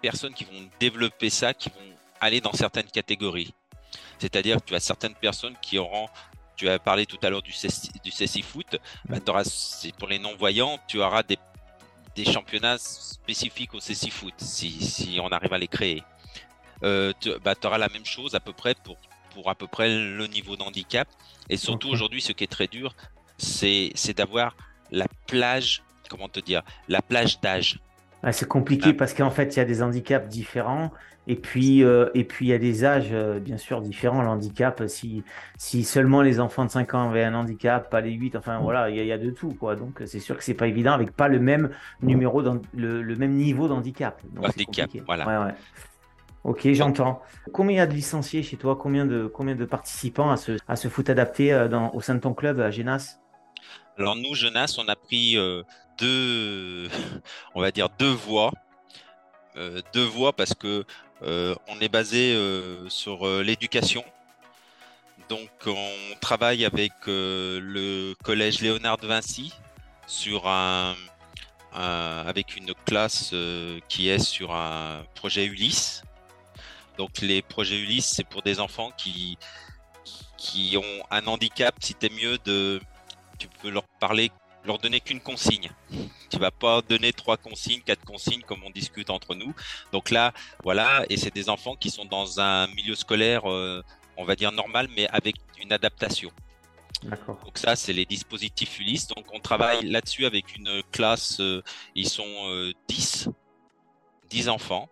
personnes 0.01 0.33
qui 0.33 0.43
vont 0.43 0.69
développer 0.79 1.29
ça, 1.29 1.53
qui 1.53 1.69
vont 1.69 1.95
aller 2.19 2.41
dans 2.41 2.53
certaines 2.53 2.89
catégories. 2.89 3.53
C'est-à-dire 4.19 4.57
que 4.57 4.65
tu 4.65 4.75
as 4.75 4.79
certaines 4.79 5.15
personnes 5.15 5.55
qui 5.61 5.77
auront, 5.77 6.07
tu 6.55 6.69
as 6.69 6.77
parlé 6.77 7.05
tout 7.05 7.17
à 7.23 7.29
l'heure 7.29 7.41
du 7.41 7.51
CSI 7.51 8.41
Foot, 8.41 8.77
bah, 9.05 9.17
c'est 9.43 9.95
pour 9.95 10.07
les 10.07 10.19
non-voyants, 10.19 10.79
tu 10.88 11.01
auras 11.01 11.23
des, 11.23 11.38
des, 12.15 12.25
championnats 12.25 12.77
spécifiques 12.77 13.73
au 13.73 13.79
CSI 13.79 14.11
Foot, 14.11 14.33
si, 14.38 14.71
si, 14.85 15.19
on 15.21 15.29
arrive 15.29 15.53
à 15.53 15.57
les 15.57 15.67
créer. 15.67 16.03
Euh, 16.83 17.13
tu 17.19 17.31
bah, 17.39 17.55
auras 17.63 17.77
la 17.77 17.89
même 17.89 18.05
chose 18.05 18.35
à 18.35 18.39
peu 18.39 18.53
près 18.53 18.75
pour, 18.75 18.97
pour 19.33 19.50
à 19.50 19.55
peu 19.55 19.67
près 19.67 19.89
le 19.89 20.27
niveau 20.27 20.55
d'handicap. 20.55 21.07
Et 21.50 21.57
surtout 21.57 21.89
aujourd'hui, 21.89 22.21
ce 22.21 22.31
qui 22.31 22.43
est 22.43 22.51
très 22.51 22.67
dur, 22.67 22.95
c'est 23.38 24.13
d'avoir 24.15 24.55
la 24.91 25.07
plage, 25.27 25.83
comment 26.09 26.29
te 26.29 26.39
dire, 26.39 26.61
la 26.88 27.01
plage 27.01 27.39
d'âge 27.41 27.79
c'est 28.31 28.47
compliqué 28.47 28.89
ah. 28.89 28.95
parce 28.97 29.13
qu'en 29.13 29.31
fait, 29.31 29.55
il 29.55 29.57
y 29.57 29.61
a 29.61 29.65
des 29.65 29.81
handicaps 29.81 30.27
différents. 30.27 30.91
Et 31.27 31.35
puis, 31.35 31.83
euh, 31.83 32.09
et 32.15 32.23
puis 32.23 32.47
il 32.47 32.50
y 32.50 32.53
a 32.53 32.57
des 32.57 32.83
âges, 32.83 33.09
euh, 33.11 33.39
bien 33.39 33.57
sûr, 33.57 33.81
différents. 33.81 34.21
L'handicap, 34.21 34.83
si, 34.88 35.23
si 35.57 35.83
seulement 35.83 36.21
les 36.21 36.39
enfants 36.39 36.65
de 36.65 36.71
5 36.71 36.93
ans 36.95 37.09
avaient 37.09 37.23
un 37.23 37.35
handicap, 37.35 37.89
pas 37.89 38.01
les 38.01 38.11
8, 38.11 38.35
enfin 38.35 38.59
voilà, 38.59 38.89
il 38.89 39.05
y, 39.05 39.11
a 39.11 39.17
de 39.17 39.29
tout. 39.29 39.53
quoi. 39.53 39.75
Donc, 39.75 40.01
c'est 40.05 40.19
sûr 40.19 40.35
que 40.35 40.43
c'est 40.43 40.55
pas 40.55 40.67
évident 40.67 40.93
avec 40.93 41.11
pas 41.11 41.27
le 41.27 41.39
même 41.39 41.69
numéro, 42.01 42.41
le, 42.41 43.01
le, 43.01 43.15
même 43.15 43.33
niveau 43.33 43.67
d'handicap. 43.67 44.19
Handicap, 44.38 44.89
voilà. 45.05 45.45
Ouais, 45.45 45.53
Ok, 46.43 46.67
j'entends. 46.74 47.21
Combien 47.53 47.75
il 47.75 47.77
y 47.77 47.81
a 47.81 47.88
de 47.88 47.93
licenciés 47.93 48.41
chez 48.43 48.57
toi? 48.57 48.75
Combien 48.75 49.05
de, 49.05 49.27
combien 49.27 49.55
de 49.55 49.65
participants 49.65 50.31
à 50.31 50.38
ce, 50.38 50.57
à 50.67 50.75
ce 50.75 50.88
foot 50.88 51.10
adapté 51.10 51.53
euh, 51.53 51.69
au 51.93 52.01
sein 52.01 52.15
de 52.15 52.19
ton 52.19 52.33
club 52.33 52.60
à 52.60 52.71
Genas? 52.71 53.19
Alors 53.98 54.15
nous, 54.15 54.33
Genas, 54.33 54.77
on 54.79 54.88
a 54.88 54.95
pris 54.95 55.38
deux, 56.00 56.89
on 57.55 57.62
va 57.62 57.71
dire 57.71 57.89
deux 57.98 58.12
voies. 58.12 58.51
Euh, 59.57 59.81
deux 59.93 60.05
voies 60.05 60.33
parce 60.33 60.53
que 60.53 60.86
euh, 61.24 61.55
on 61.67 61.79
est 61.79 61.89
basé 61.89 62.33
euh, 62.33 62.88
sur 62.89 63.27
l'éducation. 63.41 64.03
Donc 65.29 65.50
on 65.65 66.19
travaille 66.19 66.65
avec 66.65 66.91
le 67.05 68.13
collège 68.24 68.62
Léonard 68.62 68.98
de 68.98 69.07
Vinci 69.07 69.53
sur 70.05 70.48
un, 70.48 70.95
avec 71.74 72.57
une 72.57 72.74
classe 72.86 73.33
qui 73.88 74.10
est 74.10 74.19
sur 74.19 74.53
un 74.53 75.03
projet 75.15 75.45
Ulysse. 75.45 76.03
Donc 76.98 77.21
les 77.21 77.41
projets 77.41 77.79
Ulysse, 77.79 78.12
c'est 78.15 78.27
pour 78.27 78.41
des 78.41 78.60
enfants 78.60 78.91
qui 78.98 79.38
qui 80.38 80.75
ont 80.75 81.05
un 81.12 81.25
handicap. 81.27 81.75
Si 81.79 81.93
tu 81.93 82.07
es 82.07 82.10
mieux 82.10 82.38
de, 82.39 82.81
tu 83.38 83.48
peux 83.62 83.69
leur 83.69 83.88
parler 84.00 84.31
leur 84.65 84.77
donner 84.77 85.00
qu'une 85.00 85.21
consigne. 85.21 85.71
Tu 86.29 86.38
vas 86.38 86.51
pas 86.51 86.81
donner 86.81 87.13
trois 87.13 87.38
consignes, 87.38 87.81
quatre 87.81 88.05
consignes 88.05 88.41
comme 88.41 88.63
on 88.63 88.69
discute 88.69 89.10
entre 89.10 89.36
nous. 89.36 89.53
Donc 89.91 90.10
là, 90.10 90.33
voilà, 90.63 91.03
et 91.10 91.17
c'est 91.17 91.33
des 91.33 91.50
enfants 91.50 91.75
qui 91.75 91.89
sont 91.89 92.05
dans 92.05 92.39
un 92.39 92.67
milieu 92.67 92.95
scolaire, 92.95 93.50
euh, 93.50 93.83
on 94.17 94.24
va 94.24 94.36
dire 94.36 94.51
normal, 94.51 94.88
mais 94.95 95.07
avec 95.10 95.36
une 95.62 95.74
adaptation. 95.74 96.31
Donc 97.03 97.57
ça, 97.57 97.75
c'est 97.75 97.93
les 97.93 98.05
dispositifs 98.05 98.79
Ulysse. 98.79 99.07
Donc 99.07 99.25
on 99.33 99.39
travaille 99.39 99.83
là-dessus 99.88 100.25
avec 100.25 100.55
une 100.55 100.83
classe, 100.91 101.39
euh, 101.39 101.63
ils 101.95 102.07
sont 102.07 102.71
10, 102.88 103.29
10 104.29 104.50
enfants. 104.50 104.89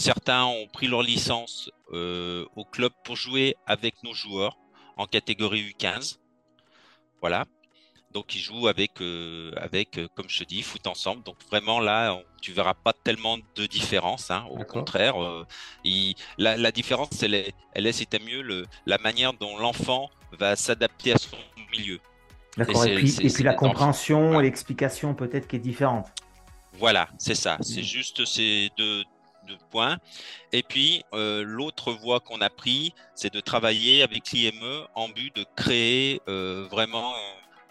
Certains 0.00 0.44
ont 0.44 0.66
pris 0.66 0.86
leur 0.86 1.02
licence 1.02 1.70
au 1.92 2.64
club 2.64 2.92
pour 3.04 3.16
jouer 3.16 3.56
avec 3.66 4.02
nos 4.02 4.14
joueurs 4.14 4.56
en 4.96 5.06
catégorie 5.06 5.74
U15. 5.78 6.18
Voilà. 7.20 7.46
Donc 8.12 8.34
ils 8.34 8.40
jouent 8.40 8.66
avec, 8.66 9.00
euh, 9.00 9.52
avec 9.56 9.96
euh, 9.96 10.08
comme 10.16 10.28
je 10.28 10.40
te 10.40 10.44
dis, 10.44 10.62
foot 10.62 10.86
ensemble. 10.86 11.22
Donc 11.22 11.36
vraiment 11.48 11.78
là, 11.78 12.20
tu 12.42 12.52
verras 12.52 12.74
pas 12.74 12.92
tellement 12.92 13.38
de 13.54 13.66
différence. 13.66 14.30
Hein. 14.30 14.46
Au 14.50 14.64
contraire, 14.64 15.22
euh, 15.22 15.46
la, 16.36 16.72
différence, 16.72 17.22
elle 17.22 17.34
est, 17.34 17.54
elle 17.72 17.86
est 17.86 17.92
c'était 17.92 18.18
mieux, 18.18 18.42
le, 18.42 18.66
la 18.86 18.98
manière 18.98 19.32
dont 19.34 19.56
l'enfant 19.58 20.10
va 20.32 20.56
s'adapter 20.56 21.12
à 21.12 21.18
son 21.18 21.36
milieu. 21.70 22.00
D'accord. 22.56 22.84
Et, 22.84 22.96
puis, 22.96 23.16
et 23.20 23.30
puis 23.30 23.44
la 23.44 23.54
compréhension 23.54 24.40
et 24.40 24.42
l'explication 24.42 25.14
peut-être 25.14 25.46
qui 25.46 25.56
est 25.56 25.60
différente. 25.60 26.08
Voilà, 26.78 27.08
c'est 27.18 27.36
ça. 27.36 27.58
C'est 27.60 27.80
mmh. 27.80 27.84
juste 27.84 28.24
ces 28.24 28.70
deux, 28.76 29.04
points. 29.70 29.98
Et 30.52 30.62
puis, 30.62 31.04
l'autre 31.12 31.92
voie 31.92 32.20
qu'on 32.20 32.40
a 32.40 32.50
pris, 32.50 32.94
c'est 33.14 33.32
de 33.32 33.40
travailler 33.40 34.02
avec 34.02 34.30
l'IME 34.30 34.86
en 34.94 35.08
but 35.08 35.34
de 35.34 35.44
créer 35.56 36.20
vraiment 36.26 37.14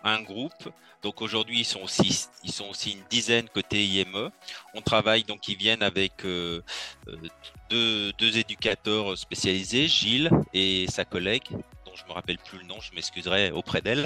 un 0.03 0.21
groupe. 0.21 0.69
Donc 1.01 1.21
aujourd'hui, 1.21 1.59
ils 1.59 1.65
sont 1.65 1.81
aussi, 1.81 2.27
ils 2.43 2.51
sont 2.51 2.65
aussi 2.65 2.91
une 2.91 3.03
dizaine 3.09 3.47
côté 3.49 3.85
IME. 3.85 4.31
On 4.73 4.81
travaille 4.81 5.23
donc, 5.23 5.47
ils 5.47 5.57
viennent 5.57 5.83
avec 5.83 6.25
euh, 6.25 6.61
euh, 7.07 7.15
deux, 7.69 8.11
deux, 8.13 8.37
éducateurs 8.37 9.17
spécialisés, 9.17 9.87
Gilles 9.87 10.29
et 10.53 10.87
sa 10.89 11.05
collègue, 11.05 11.47
dont 11.85 11.95
je 11.95 12.03
me 12.05 12.11
rappelle 12.11 12.37
plus 12.37 12.59
le 12.59 12.65
nom, 12.65 12.79
je 12.81 12.93
m'excuserai 12.93 13.51
auprès 13.51 13.81
d'elle. 13.81 14.05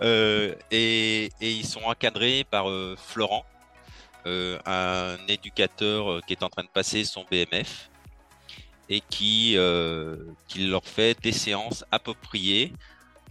Euh, 0.00 0.54
et, 0.70 1.28
ils 1.40 1.66
sont 1.66 1.82
encadrés 1.82 2.44
par 2.50 2.66
Florent, 2.96 3.44
un 4.26 5.16
éducateur 5.28 6.20
qui 6.26 6.32
est 6.32 6.42
en 6.42 6.48
train 6.48 6.62
de 6.62 6.68
passer 6.68 7.04
son 7.04 7.24
BMF 7.30 7.90
et 8.88 9.00
qui, 9.00 9.56
qui 10.48 10.66
leur 10.66 10.84
fait 10.84 11.20
des 11.22 11.32
séances 11.32 11.84
appropriées 11.90 12.72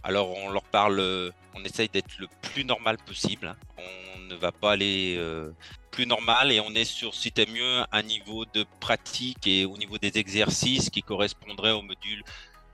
alors 0.04 0.36
on 0.36 0.50
leur 0.50 0.64
parle, 0.64 1.00
euh, 1.00 1.30
on 1.54 1.64
essaye 1.64 1.88
d'être 1.88 2.18
le 2.18 2.28
plus 2.42 2.64
normal 2.64 2.98
possible. 2.98 3.56
On 3.78 4.18
ne 4.28 4.34
va 4.34 4.52
pas 4.52 4.72
aller 4.72 5.16
euh, 5.16 5.50
plus 5.90 6.06
normal 6.06 6.52
et 6.52 6.60
on 6.60 6.74
est 6.74 6.84
sur, 6.84 7.14
si 7.14 7.32
t'es 7.32 7.46
mieux, 7.46 7.82
un 7.90 8.02
niveau 8.02 8.44
de 8.44 8.66
pratique 8.80 9.46
et 9.46 9.64
au 9.64 9.78
niveau 9.78 9.96
des 9.96 10.18
exercices 10.18 10.90
qui 10.90 11.02
correspondrait 11.02 11.70
au 11.70 11.80
module, 11.80 12.22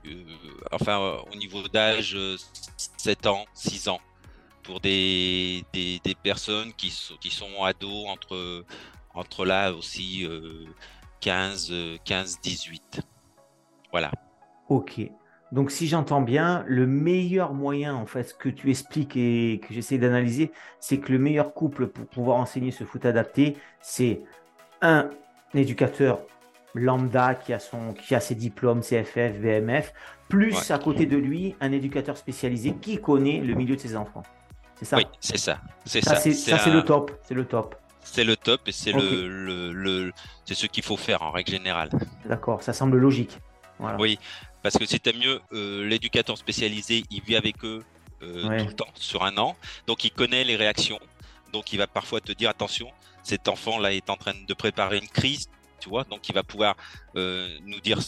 euh, 0.07 0.25
enfin 0.73 1.23
au 1.31 1.35
niveau 1.37 1.65
d'âge 1.69 2.17
7 2.97 3.27
ans, 3.27 3.45
6 3.53 3.87
ans, 3.87 4.01
pour 4.63 4.79
des, 4.79 5.63
des, 5.73 5.99
personnes 6.23 6.73
qui 6.73 6.89
sont, 6.89 7.15
qui 7.17 7.29
sont 7.29 7.63
ados 7.63 8.07
entre, 8.07 8.65
entre 9.13 9.45
là 9.45 9.71
aussi 9.73 10.27
15, 11.21 11.73
15, 12.03 12.41
18. 12.41 13.01
Voilà. 13.91 14.11
Ok. 14.69 15.01
Donc, 15.51 15.69
si 15.69 15.87
j'entends 15.87 16.21
bien, 16.21 16.63
le 16.67 16.87
meilleur 16.87 17.53
moyen, 17.53 17.93
en 17.93 18.05
fait, 18.05 18.23
ce 18.23 18.33
que 18.33 18.47
tu 18.47 18.69
expliques 18.69 19.17
et 19.17 19.59
que 19.67 19.73
j'essaie 19.73 19.97
d'analyser, 19.97 20.51
c'est 20.79 20.99
que 20.99 21.11
le 21.11 21.19
meilleur 21.19 21.53
couple 21.53 21.87
pour 21.87 22.05
pouvoir 22.05 22.37
enseigner 22.37 22.71
ce 22.71 22.85
foot 22.85 23.05
adapté, 23.05 23.57
c'est 23.81 24.21
un 24.81 25.09
éducateur 25.53 26.21
lambda 26.73 27.35
qui 27.35 27.51
a, 27.51 27.59
son, 27.59 27.93
qui 27.93 28.15
a 28.15 28.21
ses 28.21 28.35
diplômes 28.35 28.79
CFF, 28.79 29.37
VMF, 29.39 29.93
plus 30.29 30.71
à 30.71 30.79
côté 30.79 31.05
de 31.05 31.17
lui, 31.17 31.53
un 31.59 31.73
éducateur 31.73 32.15
spécialisé 32.15 32.73
qui 32.79 33.01
connaît 33.01 33.41
le 33.41 33.53
milieu 33.53 33.75
de 33.75 33.81
ses 33.81 33.97
enfants. 33.97 34.23
C'est 34.81 34.85
ça 34.85 34.97
Oui, 34.97 35.05
c'est 35.19 35.37
ça. 35.37 35.61
C'est 35.85 36.01
ça. 36.01 36.15
ça 36.15 36.57
c'est 36.57 36.71
le 36.71 36.81
top. 36.81 37.11
C'est 37.23 37.35
le 37.35 37.45
top. 37.45 37.75
C'est 38.03 38.23
le 38.23 38.35
top 38.35 38.67
et 38.67 38.71
c'est 38.71 38.91
le, 38.91 39.71
le, 39.71 40.11
c'est 40.43 40.55
ce 40.55 40.65
qu'il 40.65 40.83
faut 40.83 40.97
faire 40.97 41.21
en 41.21 41.29
règle 41.29 41.51
générale. 41.51 41.91
D'accord, 42.25 42.63
ça 42.63 42.73
semble 42.73 42.97
logique. 42.97 43.37
Oui, 43.99 44.17
parce 44.63 44.77
que 44.77 44.85
c'était 44.87 45.13
mieux, 45.13 45.39
euh, 45.53 45.87
l'éducateur 45.87 46.35
spécialisé, 46.35 47.03
il 47.11 47.21
vit 47.21 47.35
avec 47.35 47.63
eux 47.63 47.83
euh, 48.23 48.59
tout 48.59 48.65
le 48.65 48.73
temps, 48.73 48.87
sur 48.95 49.23
un 49.23 49.37
an. 49.37 49.55
Donc 49.85 50.03
il 50.03 50.11
connaît 50.11 50.43
les 50.43 50.55
réactions. 50.55 50.99
Donc 51.53 51.73
il 51.73 51.77
va 51.77 51.85
parfois 51.85 52.21
te 52.21 52.31
dire 52.31 52.49
attention, 52.49 52.89
cet 53.21 53.47
enfant 53.47 53.77
là 53.77 53.93
est 53.93 54.09
en 54.09 54.15
train 54.15 54.33
de 54.33 54.53
préparer 54.55 54.97
une 54.97 55.07
crise, 55.07 55.47
tu 55.79 55.89
vois. 55.89 56.03
Donc 56.05 56.27
il 56.27 56.33
va 56.33 56.41
pouvoir 56.43 56.75
euh, 57.15 57.47
nous 57.65 57.79
dire 57.81 57.99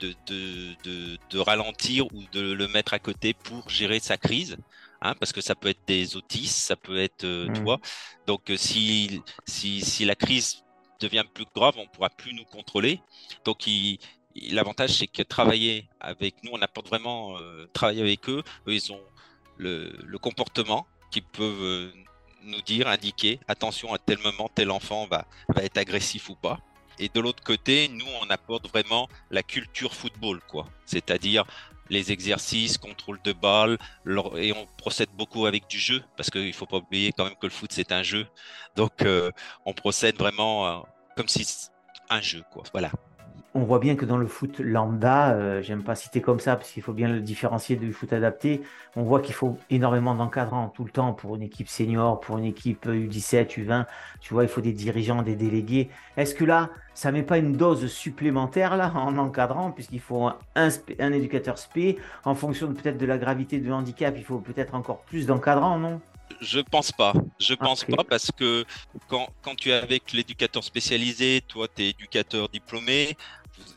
de, 0.00 0.14
de, 0.26 0.74
de, 0.82 1.18
de, 1.30 1.38
ralentir 1.38 2.06
ou 2.06 2.22
de 2.32 2.40
le 2.40 2.68
mettre 2.68 2.94
à 2.94 2.98
côté 2.98 3.34
pour 3.34 3.68
gérer 3.68 4.00
sa 4.00 4.16
crise. 4.16 4.56
Hein, 5.02 5.14
parce 5.18 5.32
que 5.32 5.40
ça 5.40 5.54
peut 5.54 5.68
être 5.68 5.84
des 5.86 6.16
autistes, 6.16 6.56
ça 6.56 6.76
peut 6.76 6.98
être, 6.98 7.22
tu 7.22 7.60
mmh. 7.60 7.64
vois. 7.64 7.80
Donc 8.26 8.52
si, 8.56 9.20
si, 9.46 9.80
si 9.80 10.04
la 10.04 10.14
crise 10.14 10.62
devient 11.00 11.24
plus 11.34 11.46
grave, 11.54 11.74
on 11.76 11.86
pourra 11.88 12.08
plus 12.08 12.32
nous 12.32 12.44
contrôler. 12.44 13.00
Donc 13.44 13.66
il, 13.66 13.98
L'avantage, 14.34 14.90
c'est 14.90 15.06
que 15.06 15.22
travailler 15.22 15.88
avec 16.00 16.42
nous, 16.42 16.52
on 16.54 16.62
apporte 16.62 16.88
vraiment 16.88 17.38
euh, 17.38 17.66
travailler 17.72 18.00
avec 18.00 18.28
eux. 18.28 18.42
Eux, 18.66 18.74
ils 18.74 18.92
ont 18.92 19.00
le, 19.58 19.92
comportement 20.18 20.86
qu'ils 21.10 21.24
peuvent 21.24 21.62
euh, 21.62 21.92
nous 22.42 22.62
dire, 22.62 22.88
indiquer 22.88 23.40
attention 23.46 23.92
à 23.92 23.98
tel 23.98 24.18
moment, 24.18 24.48
tel 24.54 24.70
enfant 24.70 25.06
va, 25.06 25.26
va 25.48 25.62
être 25.62 25.76
agressif 25.76 26.30
ou 26.30 26.34
pas. 26.34 26.60
Et 26.98 27.08
de 27.08 27.20
l'autre 27.20 27.42
côté, 27.42 27.88
nous, 27.88 28.06
on 28.22 28.30
apporte 28.30 28.68
vraiment 28.68 29.08
la 29.30 29.42
culture 29.42 29.94
football, 29.94 30.40
quoi. 30.48 30.66
C'est-à-dire 30.86 31.44
les 31.90 32.12
exercices, 32.12 32.78
contrôle 32.78 33.20
de 33.22 33.32
balle, 33.32 33.76
et 34.36 34.52
on 34.52 34.66
procède 34.78 35.10
beaucoup 35.16 35.46
avec 35.46 35.68
du 35.68 35.78
jeu, 35.78 36.02
parce 36.16 36.30
qu'il 36.30 36.46
ne 36.46 36.52
faut 36.52 36.66
pas 36.66 36.78
oublier 36.78 37.12
quand 37.12 37.24
même 37.24 37.36
que 37.36 37.46
le 37.46 37.52
foot, 37.52 37.70
c'est 37.72 37.92
un 37.92 38.02
jeu. 38.02 38.26
Donc, 38.76 39.02
euh, 39.02 39.30
on 39.66 39.74
procède 39.74 40.16
vraiment 40.16 40.86
comme 41.16 41.28
si 41.28 41.46
un 42.08 42.20
jeu, 42.20 42.42
quoi. 42.50 42.62
Voilà 42.72 42.90
on 43.54 43.64
voit 43.64 43.78
bien 43.78 43.96
que 43.96 44.04
dans 44.04 44.16
le 44.16 44.26
foot 44.26 44.58
lambda, 44.60 45.32
euh, 45.32 45.62
j'aime 45.62 45.82
pas 45.82 45.94
citer 45.94 46.20
comme 46.20 46.40
ça 46.40 46.56
parce 46.56 46.70
qu'il 46.70 46.82
faut 46.82 46.92
bien 46.92 47.08
le 47.08 47.20
différencier 47.20 47.76
du 47.76 47.92
foot 47.92 48.12
adapté, 48.12 48.62
on 48.96 49.02
voit 49.02 49.20
qu'il 49.20 49.34
faut 49.34 49.58
énormément 49.68 50.14
d'encadrants 50.14 50.68
tout 50.68 50.84
le 50.84 50.90
temps 50.90 51.12
pour 51.12 51.36
une 51.36 51.42
équipe 51.42 51.68
senior, 51.68 52.20
pour 52.20 52.38
une 52.38 52.44
équipe 52.44 52.86
U17, 52.86 53.58
U20, 53.58 53.86
tu 54.20 54.32
vois, 54.32 54.44
il 54.44 54.48
faut 54.48 54.62
des 54.62 54.72
dirigeants, 54.72 55.22
des 55.22 55.36
délégués. 55.36 55.90
Est-ce 56.16 56.34
que 56.34 56.44
là, 56.44 56.70
ça 56.94 57.12
met 57.12 57.22
pas 57.22 57.38
une 57.38 57.52
dose 57.52 57.86
supplémentaire 57.86 58.76
là 58.76 58.92
en 58.94 59.16
encadrant 59.18 59.70
puisqu'il 59.70 60.00
faut 60.00 60.26
un, 60.26 60.36
un, 60.56 61.12
éducateur 61.12 61.58
spé 61.58 61.98
en 62.24 62.34
fonction 62.34 62.72
peut-être 62.72 62.98
de 62.98 63.06
la 63.06 63.18
gravité 63.18 63.58
du 63.58 63.72
handicap, 63.72 64.14
il 64.16 64.24
faut 64.24 64.38
peut-être 64.38 64.74
encore 64.74 65.00
plus 65.00 65.26
d'encadrants, 65.26 65.78
non? 65.78 66.00
Je 66.40 66.60
pense 66.60 66.92
pas. 66.92 67.12
Je 67.38 67.54
pense 67.54 67.84
pas 67.84 68.04
parce 68.08 68.30
que 68.32 68.64
quand, 69.08 69.28
quand 69.42 69.54
tu 69.54 69.70
es 69.70 69.74
avec 69.74 70.12
l'éducateur 70.12 70.64
spécialisé, 70.64 71.42
toi 71.46 71.68
tu 71.68 71.82
es 71.82 71.90
éducateur 71.90 72.48
diplômé, 72.48 73.16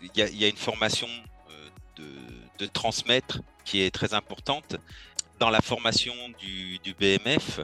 il 0.01 0.39
y, 0.39 0.46
a, 0.46 0.48
une 0.48 0.55
formation 0.55 1.08
euh, 2.00 2.03
de, 2.60 2.65
transmettre 2.67 3.41
qui 3.63 3.82
est 3.82 3.91
très 3.91 4.13
importante. 4.13 4.77
Dans 5.39 5.50
la 5.50 5.62
formation 5.62 6.13
du, 6.39 6.79
BMF 7.00 7.60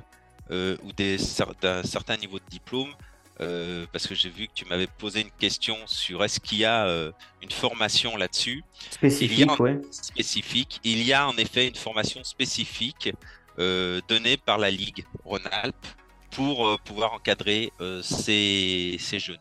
euh, 0.52 0.76
ou 0.84 0.92
d'un 0.92 1.84
certain 1.84 2.18
niveau 2.18 2.40
de 2.40 2.46
diplôme, 2.50 2.92
euh, 3.40 3.86
parce 3.92 4.08
que 4.08 4.14
j'ai 4.14 4.30
vu 4.30 4.48
que 4.48 4.54
tu 4.54 4.66
m'avais 4.66 4.88
posé 4.88 5.22
une 5.22 5.32
question 5.32 5.78
sur 5.86 6.24
est-ce 6.24 6.40
qu'il 6.40 6.60
y 6.60 6.66
a 6.66 7.12
une 7.42 7.52
formation 7.52 8.18
là-dessus. 8.18 8.64
Spécifique, 8.90 9.60
oui. 9.60 9.72
Spécifique. 9.90 10.80
Il 10.84 11.02
y 11.04 11.14
a 11.14 11.28
en 11.28 11.38
effet 11.38 11.68
une 11.68 11.76
formation 11.76 12.24
spécifique 12.24 13.14
donnée 13.58 14.38
par 14.38 14.58
la 14.58 14.70
Ligue 14.70 15.06
Rhône-Alpes 15.24 15.88
pour 16.32 16.78
pouvoir 16.82 17.14
encadrer 17.14 17.72
ces, 18.02 18.98
ces 19.00 19.20
jeunes. 19.20 19.40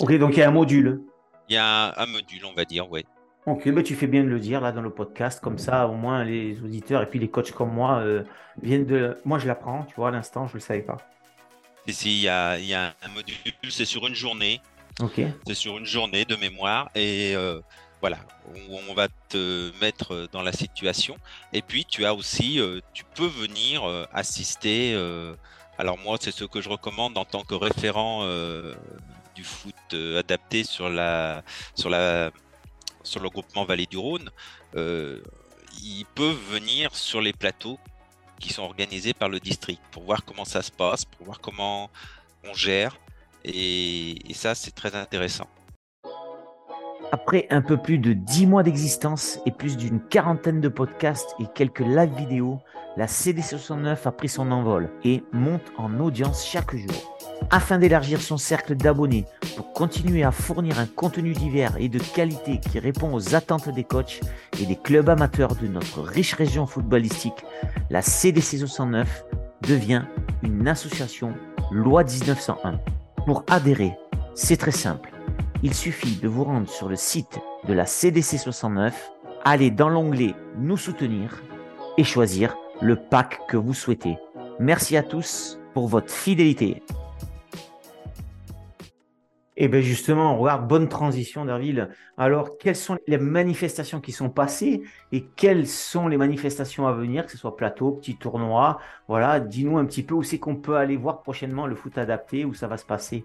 Ok, 0.00 0.16
donc 0.18 0.34
il 0.34 0.40
y 0.40 0.42
a 0.42 0.48
un 0.48 0.52
module. 0.52 1.02
Il 1.48 1.54
y 1.54 1.56
a 1.56 1.98
un, 1.98 2.06
module, 2.06 2.44
on 2.44 2.52
va 2.52 2.64
dire, 2.64 2.90
oui. 2.90 3.04
Ok, 3.46 3.64
mais 3.66 3.82
tu 3.82 3.94
fais 3.94 4.06
bien 4.06 4.22
de 4.22 4.28
le 4.28 4.38
dire 4.38 4.60
là 4.60 4.72
dans 4.72 4.82
le 4.82 4.90
podcast, 4.90 5.40
comme 5.40 5.56
ça 5.56 5.88
au 5.88 5.94
moins 5.94 6.22
les 6.22 6.60
auditeurs 6.62 7.02
et 7.02 7.06
puis 7.06 7.18
les 7.18 7.28
coachs 7.28 7.52
comme 7.52 7.72
moi 7.72 8.00
euh, 8.00 8.22
viennent 8.60 8.84
de. 8.84 9.16
Moi 9.24 9.38
je 9.38 9.46
l'apprends, 9.46 9.84
tu 9.84 9.94
vois, 9.94 10.08
à 10.08 10.10
l'instant, 10.10 10.46
je 10.46 10.52
ne 10.52 10.58
le 10.58 10.60
savais 10.60 10.82
pas. 10.82 10.98
Et 11.86 11.92
si, 11.92 12.18
il 12.18 12.22
y 12.22 12.28
a, 12.28 12.58
il 12.58 12.66
y 12.66 12.74
a 12.74 12.94
un 13.02 13.08
module, 13.14 13.36
c'est 13.70 13.86
sur 13.86 14.06
une 14.06 14.14
journée. 14.14 14.60
Ok. 15.00 15.22
C'est 15.46 15.54
sur 15.54 15.78
une 15.78 15.86
journée 15.86 16.26
de 16.26 16.36
mémoire 16.36 16.90
et 16.94 17.34
euh, 17.34 17.60
voilà, 18.02 18.18
on, 18.90 18.92
va 18.92 19.08
te 19.30 19.70
mettre 19.80 20.28
dans 20.30 20.42
la 20.42 20.52
situation. 20.52 21.16
Et 21.54 21.62
puis 21.62 21.86
tu 21.86 22.04
as 22.04 22.12
aussi, 22.12 22.60
euh, 22.60 22.80
tu 22.92 23.04
peux 23.14 23.26
venir 23.26 23.82
assister. 24.12 24.94
alors 25.78 25.96
moi, 25.96 26.18
c'est 26.20 26.32
ce 26.32 26.44
que 26.44 26.60
je 26.60 26.68
recommande 26.68 27.16
en 27.16 27.24
tant 27.24 27.44
que 27.44 27.54
référent 27.54 28.24
du 29.38 29.44
foot 29.44 29.74
euh, 29.94 30.18
adapté 30.18 30.64
sur 30.64 30.88
la 30.88 31.44
sur 31.76 31.90
la 31.90 32.32
sur 33.04 33.20
le 33.22 33.30
groupement 33.30 33.64
Vallée 33.64 33.86
du 33.86 33.96
Rhône, 33.96 34.30
euh, 34.74 35.20
ils 35.80 36.04
peuvent 36.16 36.42
venir 36.50 36.94
sur 36.96 37.20
les 37.20 37.32
plateaux 37.32 37.78
qui 38.40 38.52
sont 38.52 38.64
organisés 38.64 39.14
par 39.14 39.28
le 39.28 39.38
district 39.38 39.80
pour 39.92 40.02
voir 40.02 40.24
comment 40.24 40.44
ça 40.44 40.60
se 40.60 40.72
passe, 40.72 41.04
pour 41.04 41.24
voir 41.24 41.40
comment 41.40 41.88
on 42.44 42.52
gère. 42.52 42.98
Et, 43.44 44.18
ça, 44.34 44.54
c'est 44.54 44.72
très 44.72 44.94
intéressant. 44.96 45.46
Après 47.12 47.46
un 47.50 47.62
peu 47.62 47.76
plus 47.76 47.98
de 47.98 48.12
10 48.12 48.46
mois 48.46 48.62
d'existence 48.64 49.38
et 49.46 49.52
plus 49.52 49.76
d'une 49.76 50.00
quarantaine 50.00 50.60
de 50.60 50.68
podcasts 50.68 51.34
et 51.40 51.44
quelques 51.54 51.80
live 51.80 52.14
vidéos, 52.16 52.58
la 52.96 53.06
CD69 53.06 53.96
a 54.04 54.12
pris 54.12 54.28
son 54.28 54.50
envol 54.50 54.90
et 55.04 55.22
monte 55.32 55.72
en 55.78 56.00
audience 56.00 56.44
chaque 56.44 56.74
jour. 56.76 57.17
Afin 57.50 57.78
d'élargir 57.78 58.20
son 58.20 58.36
cercle 58.36 58.74
d'abonnés 58.74 59.24
pour 59.56 59.72
continuer 59.72 60.22
à 60.22 60.32
fournir 60.32 60.78
un 60.78 60.86
contenu 60.86 61.32
divers 61.32 61.76
et 61.78 61.88
de 61.88 61.98
qualité 61.98 62.60
qui 62.60 62.78
répond 62.78 63.14
aux 63.14 63.34
attentes 63.34 63.70
des 63.70 63.84
coachs 63.84 64.20
et 64.60 64.66
des 64.66 64.76
clubs 64.76 65.08
amateurs 65.08 65.56
de 65.56 65.66
notre 65.66 66.02
riche 66.02 66.34
région 66.34 66.66
footballistique, 66.66 67.44
la 67.90 68.02
CDC 68.02 68.58
69 68.58 69.24
devient 69.62 70.02
une 70.42 70.68
association 70.68 71.34
loi 71.70 72.04
1901. 72.04 72.80
Pour 73.24 73.44
adhérer, 73.48 73.92
c'est 74.34 74.56
très 74.56 74.70
simple. 74.70 75.10
Il 75.62 75.74
suffit 75.74 76.16
de 76.16 76.28
vous 76.28 76.44
rendre 76.44 76.68
sur 76.68 76.88
le 76.88 76.96
site 76.96 77.38
de 77.66 77.72
la 77.72 77.86
CDC 77.86 78.38
69, 78.38 79.10
aller 79.44 79.70
dans 79.70 79.88
l'onglet 79.88 80.34
Nous 80.58 80.76
soutenir 80.76 81.42
et 81.96 82.04
choisir 82.04 82.56
le 82.80 82.96
pack 82.96 83.40
que 83.48 83.56
vous 83.56 83.74
souhaitez. 83.74 84.16
Merci 84.60 84.96
à 84.96 85.02
tous 85.02 85.58
pour 85.74 85.88
votre 85.88 86.12
fidélité. 86.12 86.82
Et 89.60 89.64
eh 89.64 89.68
bien 89.68 89.80
justement, 89.80 90.34
on 90.34 90.38
regarde, 90.38 90.68
bonne 90.68 90.88
transition 90.88 91.44
d'Herville. 91.44 91.88
Alors, 92.16 92.58
quelles 92.58 92.76
sont 92.76 92.96
les 93.08 93.18
manifestations 93.18 94.00
qui 94.00 94.12
sont 94.12 94.30
passées 94.30 94.84
et 95.10 95.24
quelles 95.34 95.66
sont 95.66 96.06
les 96.06 96.16
manifestations 96.16 96.86
à 96.86 96.92
venir, 96.92 97.26
que 97.26 97.32
ce 97.32 97.38
soit 97.38 97.56
plateau, 97.56 97.90
petit 97.90 98.16
tournoi? 98.16 98.78
Voilà, 99.08 99.40
dis-nous 99.40 99.76
un 99.76 99.84
petit 99.84 100.04
peu 100.04 100.14
où 100.14 100.22
c'est 100.22 100.38
qu'on 100.38 100.54
peut 100.54 100.76
aller 100.76 100.96
voir 100.96 101.22
prochainement 101.22 101.66
le 101.66 101.74
foot 101.74 101.98
adapté, 101.98 102.44
où 102.44 102.54
ça 102.54 102.68
va 102.68 102.76
se 102.76 102.84
passer. 102.84 103.24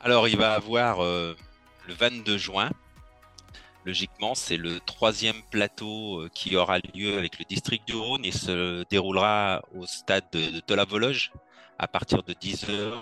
Alors, 0.00 0.26
il 0.26 0.36
va 0.36 0.54
avoir 0.54 0.98
euh, 0.98 1.36
le 1.86 1.94
22 1.94 2.36
juin. 2.36 2.70
Logiquement, 3.84 4.34
c'est 4.34 4.56
le 4.56 4.80
troisième 4.80 5.42
plateau 5.52 6.22
euh, 6.22 6.28
qui 6.34 6.56
aura 6.56 6.80
lieu 6.92 7.16
avec 7.16 7.38
le 7.38 7.44
district 7.44 7.86
du 7.86 7.94
Rhône 7.94 8.24
et 8.24 8.32
se 8.32 8.82
déroulera 8.90 9.62
au 9.76 9.86
stade 9.86 10.24
de, 10.32 10.50
de 10.50 10.58
Tolavologe 10.58 11.30
à 11.78 11.86
partir 11.86 12.24
de 12.24 12.32
10h 12.32 12.94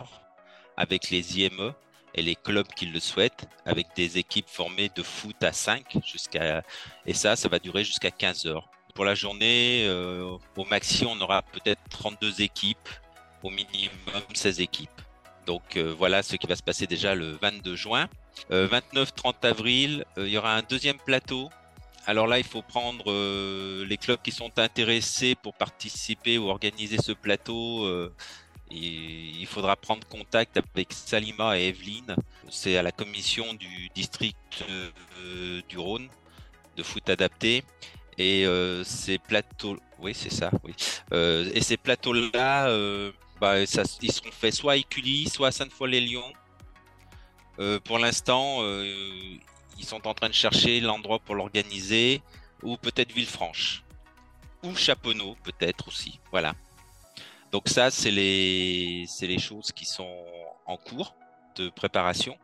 avec 0.76 1.08
les 1.08 1.38
IME 1.40 1.72
les 2.22 2.34
clubs 2.34 2.68
qui 2.68 2.86
le 2.86 3.00
souhaitent, 3.00 3.48
avec 3.64 3.86
des 3.96 4.18
équipes 4.18 4.48
formées 4.48 4.90
de 4.94 5.02
foot 5.02 5.42
à 5.42 5.52
5 5.52 5.98
jusqu'à 6.04 6.62
et 7.06 7.14
ça, 7.14 7.36
ça 7.36 7.48
va 7.48 7.58
durer 7.58 7.84
jusqu'à 7.84 8.10
15 8.10 8.46
heures. 8.46 8.68
Pour 8.94 9.04
la 9.04 9.14
journée, 9.14 9.84
euh, 9.86 10.36
au 10.56 10.64
maxi, 10.64 11.06
on 11.06 11.20
aura 11.20 11.42
peut-être 11.42 11.80
32 11.90 12.42
équipes, 12.42 12.88
au 13.42 13.50
minimum 13.50 14.22
16 14.34 14.60
équipes. 14.60 14.90
Donc 15.46 15.76
euh, 15.76 15.94
voilà 15.96 16.22
ce 16.22 16.36
qui 16.36 16.46
va 16.46 16.56
se 16.56 16.62
passer 16.62 16.86
déjà 16.86 17.14
le 17.14 17.38
22 17.40 17.76
juin. 17.76 18.08
29-30 18.50 18.74
euh, 19.44 19.50
avril, 19.50 20.04
il 20.16 20.28
y 20.28 20.38
aura 20.38 20.54
un 20.54 20.62
deuxième 20.62 20.98
plateau. 20.98 21.48
Alors 22.06 22.26
là, 22.26 22.38
il 22.38 22.44
faut 22.44 22.62
prendre 22.62 23.12
les 23.84 23.96
clubs 23.98 24.20
qui 24.22 24.32
sont 24.32 24.58
intéressés 24.58 25.34
pour 25.34 25.54
participer 25.54 26.38
ou 26.38 26.48
organiser 26.48 26.96
ce 26.98 27.12
plateau 27.12 27.86
il 28.70 29.46
faudra 29.46 29.76
prendre 29.76 30.06
contact 30.06 30.56
avec 30.56 30.92
Salima 30.92 31.58
et 31.58 31.68
Evelyne. 31.68 32.16
C'est 32.50 32.76
à 32.76 32.82
la 32.82 32.92
commission 32.92 33.54
du 33.54 33.88
district 33.94 34.64
euh, 34.68 35.62
du 35.68 35.78
Rhône 35.78 36.08
de 36.76 36.82
foot 36.82 37.08
adapté. 37.08 37.64
Et 38.18 38.46
euh, 38.46 38.82
ces 38.84 39.18
plateaux, 39.18 39.78
oui 40.00 40.12
c'est 40.14 40.32
ça, 40.32 40.50
oui. 40.64 40.74
Euh, 41.12 41.50
et 41.54 41.60
ces 41.60 41.76
plateaux-là, 41.76 42.68
bah, 43.40 43.60
ils 43.60 43.66
seront 44.12 44.32
faits 44.32 44.54
soit 44.54 44.72
à 44.72 44.76
Écully, 44.76 45.28
soit 45.28 45.48
à 45.48 45.52
Sainte-Foy-les-Lyons. 45.52 46.32
pour 47.84 47.98
l'instant, 47.98 48.62
ils 49.78 49.84
sont 49.84 50.06
en 50.06 50.14
train 50.14 50.28
de 50.28 50.34
chercher 50.34 50.80
l'endroit 50.80 51.20
pour 51.20 51.36
l'organiser, 51.36 52.22
ou 52.62 52.76
peut-être 52.76 53.12
Villefranche, 53.12 53.84
ou 54.64 54.74
Chaponneau 54.74 55.36
peut-être 55.44 55.86
aussi. 55.86 56.18
Voilà. 56.32 56.54
Donc 57.52 57.68
ça, 57.68 57.90
c'est 57.90 58.10
les, 58.10 59.06
choses 59.38 59.72
qui 59.72 59.84
sont 59.84 60.24
en 60.66 60.76
cours 60.76 61.14
de 61.56 61.70
préparation. 61.70 62.36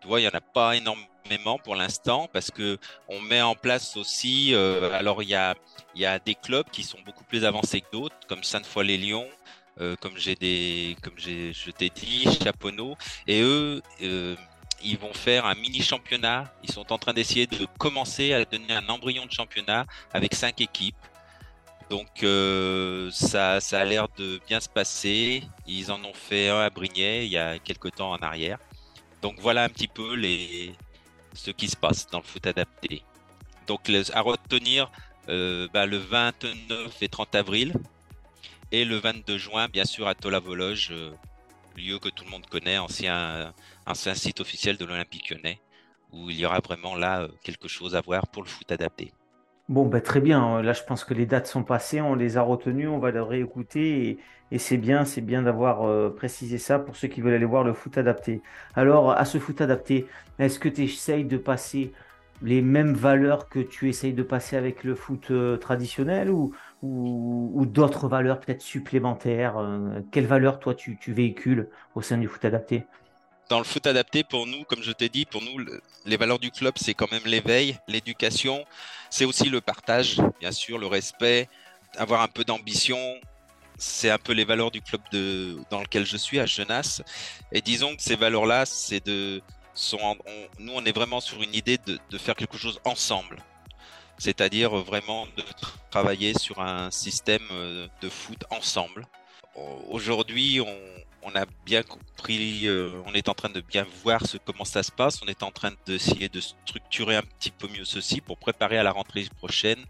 Tu 0.00 0.08
vois, 0.08 0.20
il 0.20 0.24
n'y 0.24 0.28
en 0.28 0.36
a 0.36 0.40
pas 0.40 0.76
énormément 0.76 1.58
pour 1.58 1.76
l'instant 1.76 2.28
parce 2.32 2.50
que 2.50 2.78
on 3.08 3.20
met 3.20 3.42
en 3.42 3.54
place 3.54 3.96
aussi. 3.96 4.54
Euh, 4.54 4.92
alors 4.92 5.22
il 5.22 5.28
y 5.28 5.34
a, 5.34 6.18
des 6.18 6.34
clubs 6.34 6.68
qui 6.70 6.82
sont 6.82 6.98
beaucoup 7.04 7.24
plus 7.24 7.44
avancés 7.44 7.80
que 7.80 7.90
d'autres, 7.92 8.16
comme 8.28 8.42
Sainte-Foy-les-Lyons, 8.42 9.28
euh, 9.80 9.96
comme 10.00 10.16
j'ai 10.16 10.34
des, 10.34 10.96
comme 11.02 11.18
je 11.18 11.70
t'ai 11.70 11.90
dit, 11.90 12.26
Chaponneau, 12.42 12.96
et 13.26 13.42
eux. 13.42 13.82
Euh, 14.02 14.36
ils 14.82 14.98
vont 14.98 15.12
faire 15.12 15.46
un 15.46 15.54
mini 15.54 15.82
championnat. 15.82 16.52
Ils 16.62 16.72
sont 16.72 16.92
en 16.92 16.98
train 16.98 17.12
d'essayer 17.12 17.46
de 17.46 17.66
commencer 17.78 18.32
à 18.32 18.44
donner 18.44 18.72
un 18.72 18.88
embryon 18.88 19.26
de 19.26 19.30
championnat 19.30 19.86
avec 20.12 20.34
cinq 20.34 20.60
équipes. 20.60 20.96
Donc 21.90 22.22
euh, 22.22 23.10
ça, 23.10 23.56
a 23.56 23.84
l'air 23.84 24.06
de 24.16 24.40
bien 24.46 24.60
se 24.60 24.68
passer. 24.68 25.42
Ils 25.66 25.90
en 25.90 26.02
ont 26.04 26.14
fait 26.14 26.48
un 26.48 26.60
à 26.60 26.70
Brignais 26.70 27.26
il 27.26 27.32
y 27.32 27.36
a 27.36 27.58
quelques 27.58 27.96
temps 27.96 28.12
en 28.12 28.18
arrière. 28.18 28.58
Donc 29.22 29.40
voilà 29.40 29.64
un 29.64 29.68
petit 29.68 29.88
peu 29.88 30.14
ce 31.34 31.50
qui 31.50 31.68
se 31.68 31.76
passe 31.76 32.06
dans 32.06 32.18
le 32.18 32.24
foot 32.24 32.46
adapté. 32.46 33.02
Donc 33.66 33.90
à 34.14 34.20
retenir 34.20 34.88
euh, 35.28 35.66
bah, 35.74 35.84
le 35.84 35.96
29 35.98 37.02
et 37.02 37.08
30 37.08 37.34
avril 37.34 37.74
et 38.70 38.84
le 38.84 38.96
22 38.96 39.36
juin, 39.36 39.68
bien 39.68 39.84
sûr, 39.84 40.06
à 40.06 40.14
Tolavologe, 40.14 40.90
euh, 40.92 41.10
lieu 41.76 41.98
que 41.98 42.08
tout 42.08 42.22
le 42.24 42.30
monde 42.30 42.46
connaît, 42.46 42.78
ancien, 42.78 43.52
ancien 43.84 44.14
site 44.14 44.40
officiel 44.40 44.76
de 44.76 44.84
l'Olympique 44.84 45.30
lyonnais, 45.30 45.60
où 46.12 46.30
il 46.30 46.38
y 46.38 46.46
aura 46.46 46.60
vraiment 46.60 46.94
là 46.94 47.26
quelque 47.42 47.66
chose 47.66 47.96
à 47.96 48.00
voir 48.00 48.28
pour 48.28 48.44
le 48.44 48.48
foot 48.48 48.70
adapté. 48.70 49.12
Bon, 49.70 49.86
ben, 49.86 50.00
très 50.00 50.20
bien. 50.20 50.62
Là, 50.62 50.72
je 50.72 50.82
pense 50.82 51.04
que 51.04 51.14
les 51.14 51.26
dates 51.26 51.46
sont 51.46 51.62
passées, 51.62 52.00
on 52.00 52.16
les 52.16 52.36
a 52.36 52.42
retenues, 52.42 52.88
on 52.88 52.98
va 52.98 53.12
les 53.12 53.20
réécouter 53.20 54.18
et, 54.50 54.58
c'est 54.58 54.76
bien, 54.78 55.04
c'est 55.04 55.20
bien 55.20 55.42
d'avoir 55.42 55.84
euh, 55.84 56.10
précisé 56.10 56.58
ça 56.58 56.80
pour 56.80 56.96
ceux 56.96 57.06
qui 57.06 57.20
veulent 57.20 57.34
aller 57.34 57.44
voir 57.44 57.62
le 57.62 57.72
foot 57.72 57.96
adapté. 57.96 58.42
Alors, 58.74 59.12
à 59.12 59.24
ce 59.24 59.38
foot 59.38 59.60
adapté, 59.60 60.08
est-ce 60.40 60.58
que 60.58 60.68
tu 60.68 60.82
essayes 60.82 61.24
de 61.24 61.36
passer 61.36 61.92
les 62.42 62.62
mêmes 62.62 62.94
valeurs 62.94 63.48
que 63.48 63.60
tu 63.60 63.88
essayes 63.88 64.12
de 64.12 64.24
passer 64.24 64.56
avec 64.56 64.82
le 64.82 64.96
foot 64.96 65.30
euh, 65.30 65.56
traditionnel 65.56 66.30
ou, 66.30 66.52
ou, 66.82 67.64
d'autres 67.64 68.08
valeurs 68.08 68.40
peut-être 68.40 68.62
supplémentaires 68.62 69.56
euh, 69.58 70.00
Quelles 70.10 70.26
valeurs, 70.26 70.58
toi, 70.58 70.74
tu 70.74 70.98
véhicules 71.06 71.68
au 71.94 72.02
sein 72.02 72.18
du 72.18 72.26
foot 72.26 72.44
adapté? 72.44 72.86
Dans 73.50 73.58
le 73.58 73.64
foot 73.64 73.86
adapté, 73.88 74.22
pour 74.22 74.46
nous, 74.46 74.62
comme 74.62 74.82
je 74.82 74.92
t'ai 74.92 75.08
dit, 75.08 75.26
pour 75.26 75.42
nous, 75.42 75.58
les 76.06 76.16
valeurs 76.16 76.38
du 76.38 76.52
club, 76.52 76.74
c'est 76.76 76.94
quand 76.94 77.10
même 77.10 77.24
l'éveil, 77.26 77.76
l'éducation. 77.88 78.64
C'est 79.10 79.24
aussi 79.24 79.50
le 79.50 79.60
partage, 79.60 80.20
bien 80.38 80.52
sûr, 80.52 80.78
le 80.78 80.86
respect, 80.86 81.48
avoir 81.96 82.22
un 82.22 82.28
peu 82.28 82.44
d'ambition. 82.44 82.98
C'est 83.76 84.10
un 84.10 84.18
peu 84.18 84.32
les 84.34 84.44
valeurs 84.44 84.70
du 84.70 84.80
club 84.80 85.00
de, 85.10 85.58
dans 85.68 85.80
lequel 85.80 86.06
je 86.06 86.16
suis, 86.16 86.38
à 86.38 86.46
Genasse. 86.46 87.02
Et 87.50 87.60
disons 87.60 87.96
que 87.96 88.02
ces 88.02 88.16
valeurs-là, 88.16 88.66
c'est 88.66 89.04
de. 89.04 89.42
Sont, 89.74 90.16
nous, 90.58 90.72
on 90.74 90.84
est 90.84 90.92
vraiment 90.92 91.20
sur 91.20 91.42
une 91.42 91.54
idée 91.54 91.78
de, 91.78 92.18
faire 92.18 92.36
quelque 92.36 92.56
chose 92.58 92.80
ensemble. 92.84 93.42
C'est-à-dire 94.18 94.76
vraiment 94.76 95.26
de 95.36 95.42
travailler 95.90 96.38
sur 96.38 96.60
un 96.60 96.90
système 96.90 97.46
euh, 97.50 97.88
de 98.02 98.08
foot 98.10 98.44
ensemble. 98.50 99.06
Aujourd'hui, 99.88 100.60
on, 100.60 100.76
on 101.22 101.34
a 101.34 101.44
bien 101.64 101.82
compris, 101.82 102.66
euh, 102.66 102.90
on 103.06 103.12
est 103.12 103.28
en 103.28 103.34
train 103.34 103.50
de 103.50 103.60
bien 103.60 103.86
voir 104.02 104.22
comment 104.44 104.64
ça 104.64 104.82
se 104.82 104.90
passe. 104.90 105.20
On 105.22 105.26
est 105.26 105.42
en 105.42 105.50
train 105.50 105.72
d'essayer 105.86 106.28
de 106.28 106.40
structurer 106.40 107.16
un 107.16 107.22
petit 107.22 107.50
peu 107.50 107.68
mieux 107.68 107.84
ceci 107.84 108.20
pour 108.20 108.38
préparer 108.38 108.78
à 108.78 108.82
la 108.82 108.92
rentrée 108.92 109.26
prochaine 109.36 109.84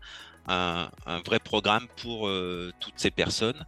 un, 0.47 0.91
vrai 1.25 1.39
programme 1.39 1.87
pour 1.97 2.27
euh, 2.27 2.73
toutes 2.81 2.99
ces 2.99 3.11
personnes. 3.11 3.67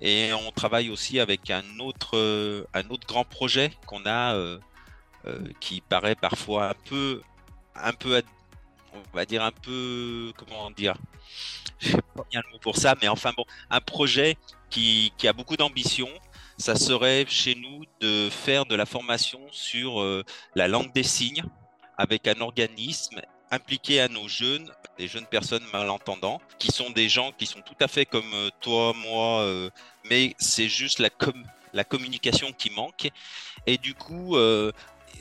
Et 0.00 0.32
on 0.32 0.50
travaille 0.50 0.90
aussi 0.90 1.20
avec 1.20 1.50
un 1.50 1.78
autre, 1.80 2.16
euh, 2.16 2.64
un 2.74 2.88
autre 2.90 3.06
grand 3.06 3.24
projet 3.24 3.70
qu'on 3.86 4.04
a, 4.06 4.58
qui 5.58 5.80
paraît 5.80 6.14
parfois 6.14 6.70
un 6.70 6.74
peu, 6.84 7.20
un 7.74 7.92
peu, 7.92 8.22
on 8.92 9.16
va 9.16 9.24
dire 9.24 9.42
un 9.42 9.50
peu, 9.50 10.32
comment 10.36 10.70
dire, 10.70 10.94
je 11.78 11.88
sais 11.88 12.02
pas 12.14 12.24
bien 12.30 12.42
le 12.46 12.52
mot 12.52 12.58
pour 12.58 12.76
ça, 12.76 12.94
mais 13.00 13.08
enfin 13.08 13.32
bon, 13.36 13.44
un 13.70 13.80
projet 13.80 14.36
qui, 14.70 15.12
qui 15.16 15.28
a 15.28 15.32
beaucoup 15.32 15.56
d'ambition, 15.56 16.08
ça 16.58 16.74
serait 16.74 17.26
chez 17.28 17.54
nous 17.54 17.84
de 18.00 18.30
faire 18.30 18.64
de 18.66 18.74
la 18.74 18.86
formation 18.86 19.40
sur 19.50 20.00
euh, 20.00 20.24
la 20.54 20.68
langue 20.68 20.92
des 20.92 21.02
signes 21.02 21.44
avec 21.98 22.26
un 22.28 22.40
organisme 22.40 23.20
impliqué 23.50 24.00
à 24.00 24.08
nos 24.08 24.26
jeunes, 24.26 24.70
des 24.98 25.06
jeunes 25.06 25.26
personnes 25.26 25.64
malentendants, 25.72 26.40
qui 26.58 26.72
sont 26.72 26.90
des 26.90 27.08
gens 27.08 27.32
qui 27.32 27.46
sont 27.46 27.60
tout 27.60 27.76
à 27.80 27.88
fait 27.88 28.06
comme 28.06 28.32
euh, 28.34 28.50
toi, 28.60 28.92
moi, 28.94 29.40
euh, 29.42 29.70
mais 30.08 30.34
c'est 30.38 30.68
juste 30.68 30.98
la, 30.98 31.10
la 31.72 31.84
communication 31.84 32.52
qui 32.52 32.70
manque. 32.70 33.08
Et 33.66 33.78
du 33.78 33.94
coup, 33.94 34.36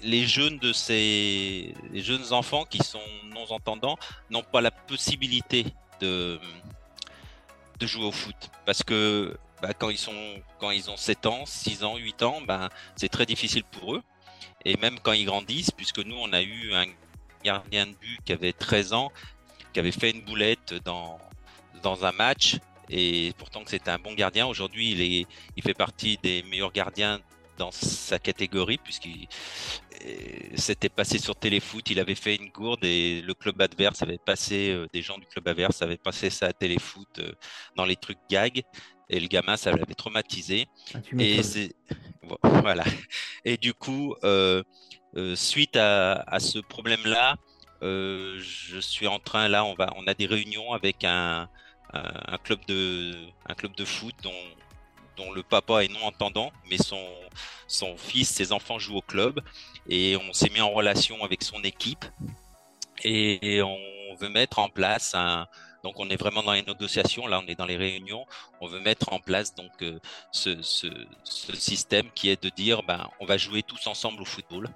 les 0.04 0.28
jeunes 0.28 0.60
de 0.60 0.71
ces 0.71 1.74
jeunes 1.93 2.32
enfants 2.32 2.63
qui 2.65 2.78
sont 2.84 3.00
non 3.34 3.45
entendants 3.50 3.98
n'ont 4.30 4.43
pas 4.43 4.62
la 4.62 4.69
possibilité 4.69 5.65
de 6.00 6.39
de 7.80 7.88
jouer 7.88 8.06
au 8.06 8.12
foot. 8.12 8.36
Parce 8.65 8.84
que 8.84 9.38
bah, 9.65 9.73
quand, 9.73 9.89
ils 9.89 9.97
sont, 9.97 10.13
quand 10.60 10.69
ils 10.69 10.91
ont 10.91 10.97
7 10.97 11.25
ans, 11.25 11.43
6 11.47 11.84
ans, 11.84 11.97
8 11.97 12.21
ans, 12.21 12.39
bah, 12.41 12.69
c'est 12.95 13.10
très 13.10 13.25
difficile 13.25 13.63
pour 13.63 13.95
eux. 13.95 14.04
Et 14.63 14.78
même 14.78 14.99
quand 14.99 15.13
ils 15.13 15.25
grandissent, 15.25 15.71
puisque 15.71 15.99
nous, 15.99 16.15
on 16.15 16.34
a 16.34 16.41
eu 16.43 16.71
un 16.73 16.86
gardien 17.43 17.88
de 17.88 17.93
but 17.93 18.19
qui 18.23 18.34
avait 18.34 18.54
13 18.54 18.93
ans, 18.93 19.12
qui 19.73 19.80
avait 19.80 19.91
fait 19.91 20.12
une 20.12 20.21
boulette 20.21 20.75
dans, 20.86 21.17
dans 21.82 22.06
un 22.06 22.12
match, 22.12 22.58
et 22.91 23.34
pourtant 23.39 23.63
que 23.63 23.71
c'était 23.71 23.89
un 23.89 23.97
bon 23.97 24.13
gardien. 24.13 24.45
Aujourd'hui, 24.45 24.91
il, 24.91 25.01
est, 25.01 25.25
il 25.58 25.63
fait 25.63 25.73
partie 25.73 26.19
des 26.21 26.43
meilleurs 26.43 26.71
gardiens 26.71 27.19
dans 27.58 27.71
sa 27.71 28.19
catégorie, 28.19 28.78
puisqu'il 28.78 29.28
s'était 30.56 30.89
passé 30.89 31.17
sur 31.17 31.36
Téléfoot, 31.36 31.89
il 31.89 31.99
avait 31.99 32.13
fait 32.13 32.36
une 32.36 32.49
gourde 32.49 32.84
et 32.84 33.21
le 33.21 33.34
club 33.34 33.60
adverse 33.62 34.04
avait 34.04 34.19
passé, 34.19 34.69
euh, 34.69 34.88
des 34.93 35.01
gens 35.01 35.17
du 35.17 35.25
club 35.25 35.47
adverse 35.47 35.82
avaient 35.82 35.97
passé 35.97 36.30
ça 36.30 36.47
à 36.47 36.54
Téléfoot 36.54 37.08
euh, 37.19 37.32
dans 37.75 37.86
les 37.86 37.95
trucs 37.95 38.19
gag 38.30 38.63
et 39.09 39.19
le 39.19 39.27
gamin, 39.27 39.57
ça 39.57 39.71
l'avait 39.71 39.93
traumatisé. 39.93 40.67
Ah, 40.93 40.99
et 41.19 41.41
voilà. 42.43 42.83
Et 43.43 43.57
du 43.57 43.73
coup, 43.73 44.15
euh, 44.23 44.63
suite 45.35 45.75
à, 45.75 46.39
ce 46.39 46.59
problème-là, 46.59 47.37
je 47.81 48.79
suis 48.79 49.07
en 49.07 49.19
train 49.19 49.47
là, 49.47 49.63
on 49.65 49.75
va, 49.75 49.93
on 49.97 50.07
a 50.07 50.13
des 50.13 50.25
réunions 50.25 50.73
avec 50.73 51.03
un, 51.03 51.47
un 51.93 52.37
club 52.39 52.59
de, 52.67 53.13
un 53.47 53.53
club 53.53 53.75
de 53.75 53.85
foot 53.85 54.15
dont 54.23 54.31
dont 55.17 55.31
le 55.31 55.43
papa 55.43 55.83
est 55.83 55.87
non 55.87 56.03
entendant, 56.03 56.51
mais 56.69 56.77
son, 56.77 57.03
son 57.67 57.97
fils, 57.97 58.29
ses 58.29 58.51
enfants 58.51 58.79
jouent 58.79 58.97
au 58.97 59.01
club. 59.01 59.41
Et 59.87 60.17
on 60.17 60.33
s'est 60.33 60.49
mis 60.49 60.61
en 60.61 60.71
relation 60.71 61.23
avec 61.23 61.43
son 61.43 61.61
équipe. 61.63 62.05
Et, 63.03 63.61
on 63.61 64.15
veut 64.19 64.29
mettre 64.29 64.59
en 64.59 64.69
place 64.69 65.13
un. 65.15 65.47
Donc 65.86 66.00
on 66.00 66.10
est 66.10 66.19
vraiment 66.19 66.41
dans 66.41 66.54
les 66.54 66.63
négociations, 66.63 67.28
là 67.28 67.39
on 67.39 67.48
est 67.48 67.54
dans 67.54 67.67
les 67.67 67.78
réunions. 67.78 68.26
On 68.60 68.65
veut 68.65 68.80
mettre 68.80 69.13
en 69.13 69.19
place 69.19 69.54
donc 69.54 69.71
euh, 69.84 70.00
ce, 70.32 70.60
système 71.54 72.10
qui 72.15 72.30
est 72.30 72.41
de 72.41 72.50
dire 72.50 72.82
ben 72.82 73.08
on 73.19 73.26
va 73.28 73.38
jouer 73.38 73.62
tous 73.62 73.86
ensemble 73.86 74.19
au 74.24 74.26
football. 74.26 74.67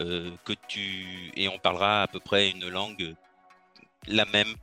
Euh, 0.00 0.30
que 0.46 0.54
tu 0.66 1.30
et 1.36 1.48
on 1.48 1.58
parlera 1.58 2.02
à 2.04 2.08
peu 2.08 2.18
près 2.18 2.48
une 2.48 2.66
langue 2.68 3.14
la 4.06 4.24
même 4.24 4.54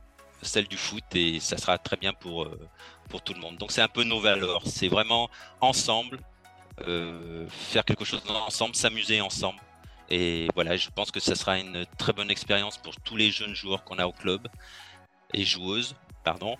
celle 0.42 0.66
du 0.66 0.76
foot 0.76 1.04
et 1.14 1.38
ça 1.38 1.56
sera 1.56 1.78
très 1.78 1.96
bien 1.96 2.12
pour, 2.12 2.42
euh, 2.42 2.68
pour 3.08 3.22
tout 3.22 3.32
le 3.32 3.40
monde. 3.40 3.56
Donc 3.58 3.70
c'est 3.70 3.80
un 3.80 3.94
peu 3.98 4.02
nos 4.02 4.18
valeurs, 4.18 4.62
c'est 4.66 4.88
vraiment 4.88 5.30
ensemble, 5.60 6.18
euh, 6.88 7.46
faire 7.48 7.84
quelque 7.84 8.04
chose 8.04 8.22
ensemble, 8.28 8.74
s'amuser 8.74 9.20
ensemble. 9.20 9.60
Et 10.10 10.48
voilà, 10.54 10.76
je 10.76 10.90
pense 10.90 11.12
que 11.12 11.20
ça 11.20 11.36
sera 11.36 11.58
une 11.58 11.86
très 11.96 12.12
bonne 12.12 12.30
expérience 12.30 12.76
pour 12.76 12.96
tous 12.96 13.16
les 13.16 13.30
jeunes 13.30 13.54
joueurs 13.54 13.84
qu'on 13.84 13.98
a 14.00 14.06
au 14.06 14.12
club 14.12 14.48
et 15.34 15.44
joueuses, 15.44 15.94
pardon, 16.24 16.56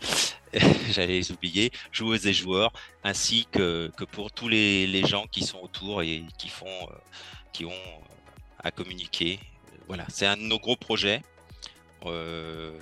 j'allais 0.90 1.18
les 1.18 1.32
oublier, 1.32 1.70
joueuses 1.92 2.26
et 2.26 2.32
joueurs, 2.32 2.72
ainsi 3.04 3.46
que, 3.50 3.90
que 3.96 4.04
pour 4.04 4.32
tous 4.32 4.48
les, 4.48 4.86
les, 4.86 5.04
gens 5.06 5.26
qui 5.30 5.44
sont 5.44 5.60
autour 5.60 6.02
et 6.02 6.24
qui 6.38 6.48
font, 6.48 6.66
euh, 6.66 6.94
qui 7.52 7.64
ont 7.64 8.02
à 8.62 8.70
communiquer. 8.70 9.38
Voilà, 9.88 10.04
c'est 10.08 10.26
un 10.26 10.36
de 10.36 10.42
nos 10.42 10.58
gros 10.58 10.76
projets. 10.76 11.22
Euh, 12.06 12.72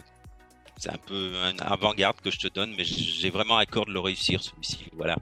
c'est 0.77 0.91
un 0.91 0.99
peu 1.07 1.33
un 1.37 1.57
avant-garde 1.59 2.21
que 2.23 2.31
je 2.31 2.39
te 2.39 2.49
donne, 2.49 2.75
mais 2.77 2.85
j'ai 2.85 3.31
vraiment 3.31 3.59
à 3.59 3.67
cœur 3.67 3.85
de 3.85 3.93
le 3.93 4.01
réussir 4.01 4.43
celui-ci. 4.43 4.87
Voilà. 4.97 5.17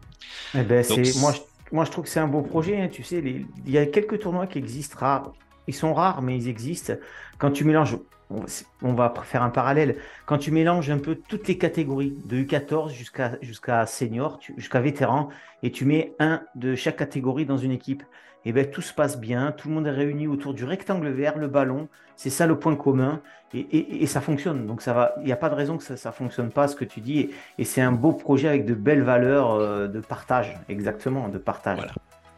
Eh 0.55 0.63
ben, 0.63 0.85
moi, 1.17 1.33
je, 1.33 1.41
moi, 1.73 1.85
je 1.85 1.91
trouve 1.91 2.05
que 2.05 2.11
c'est 2.11 2.21
un 2.21 2.29
beau 2.29 2.43
projet. 2.43 2.81
Hein, 2.81 2.89
tu 2.89 3.03
sais, 3.03 3.19
il 3.19 3.71
y 3.71 3.79
a 3.79 3.87
quelques 3.87 4.21
tournois 4.21 4.47
qui 4.47 4.59
existent 4.59 4.99
rares. 4.99 5.33
Ils 5.67 5.75
sont 5.75 5.93
rares, 5.95 6.23
mais 6.23 6.37
ils 6.37 6.49
existent. 6.49 6.95
Quand 7.39 7.51
tu 7.51 7.65
mélanges, 7.65 7.97
on, 8.31 8.93
va 8.93 9.13
faire 9.25 9.43
un 9.43 9.51
parallèle. 9.51 9.97
Quand 10.27 10.39
tu 10.39 10.51
mélanges 10.51 10.91
un 10.91 10.99
peu 10.99 11.15
toutes 11.15 11.49
les 11.49 11.59
catégories, 11.59 12.17
de 12.27 12.43
U14 12.43 12.91
jusqu'à 12.91 13.39
jusqu'à 13.41 13.87
senior, 13.87 14.39
jusqu'à 14.57 14.81
vétéran, 14.81 15.29
et 15.63 15.71
tu 15.71 15.85
mets 15.85 16.15
un 16.19 16.43
de 16.55 16.75
chaque 16.75 16.97
catégorie 16.97 17.47
dans 17.47 17.57
une 17.57 17.73
équipe, 17.73 18.03
et 18.45 18.51
eh 18.51 18.53
ben, 18.53 18.71
tout 18.71 18.83
se 18.83 18.95
passe 18.95 19.19
bien, 19.19 19.53
tout 19.53 19.69
le 19.69 19.75
monde 19.75 19.87
est 19.87 19.93
réuni 19.93 20.27
autour 20.27 20.55
du 20.55 20.65
rectangle 20.65 21.09
vert, 21.09 21.37
le 21.37 21.49
ballon, 21.49 21.89
c'est 22.17 22.31
ça 22.31 22.47
le 22.47 22.59
point 22.59 22.77
commun, 22.77 23.21
et, 23.53 24.07
ça 24.07 24.21
fonctionne. 24.21 24.67
Donc 24.67 24.81
ça 24.81 24.93
va, 24.93 25.15
il 25.19 25.25
n'y 25.25 25.33
a 25.33 25.37
pas 25.37 25.49
de 25.49 25.55
raison 25.55 25.77
que 25.77 25.83
ça 25.83 26.09
ne 26.09 26.15
fonctionne 26.15 26.51
pas, 26.51 26.69
ce 26.69 26.77
que 26.77 26.85
tu 26.85 27.01
dis, 27.01 27.31
et, 27.59 27.65
c'est 27.65 27.81
un 27.81 27.93
beau 27.93 28.13
projet 28.13 28.49
avec 28.49 28.65
de 28.65 28.75
belles 28.75 29.03
valeurs 29.03 29.55
euh, 29.55 29.89
de 29.89 30.01
partage, 30.01 30.57
exactement, 30.69 31.29
de 31.29 31.39
partage. 31.39 31.79
Voilà. 31.79 31.93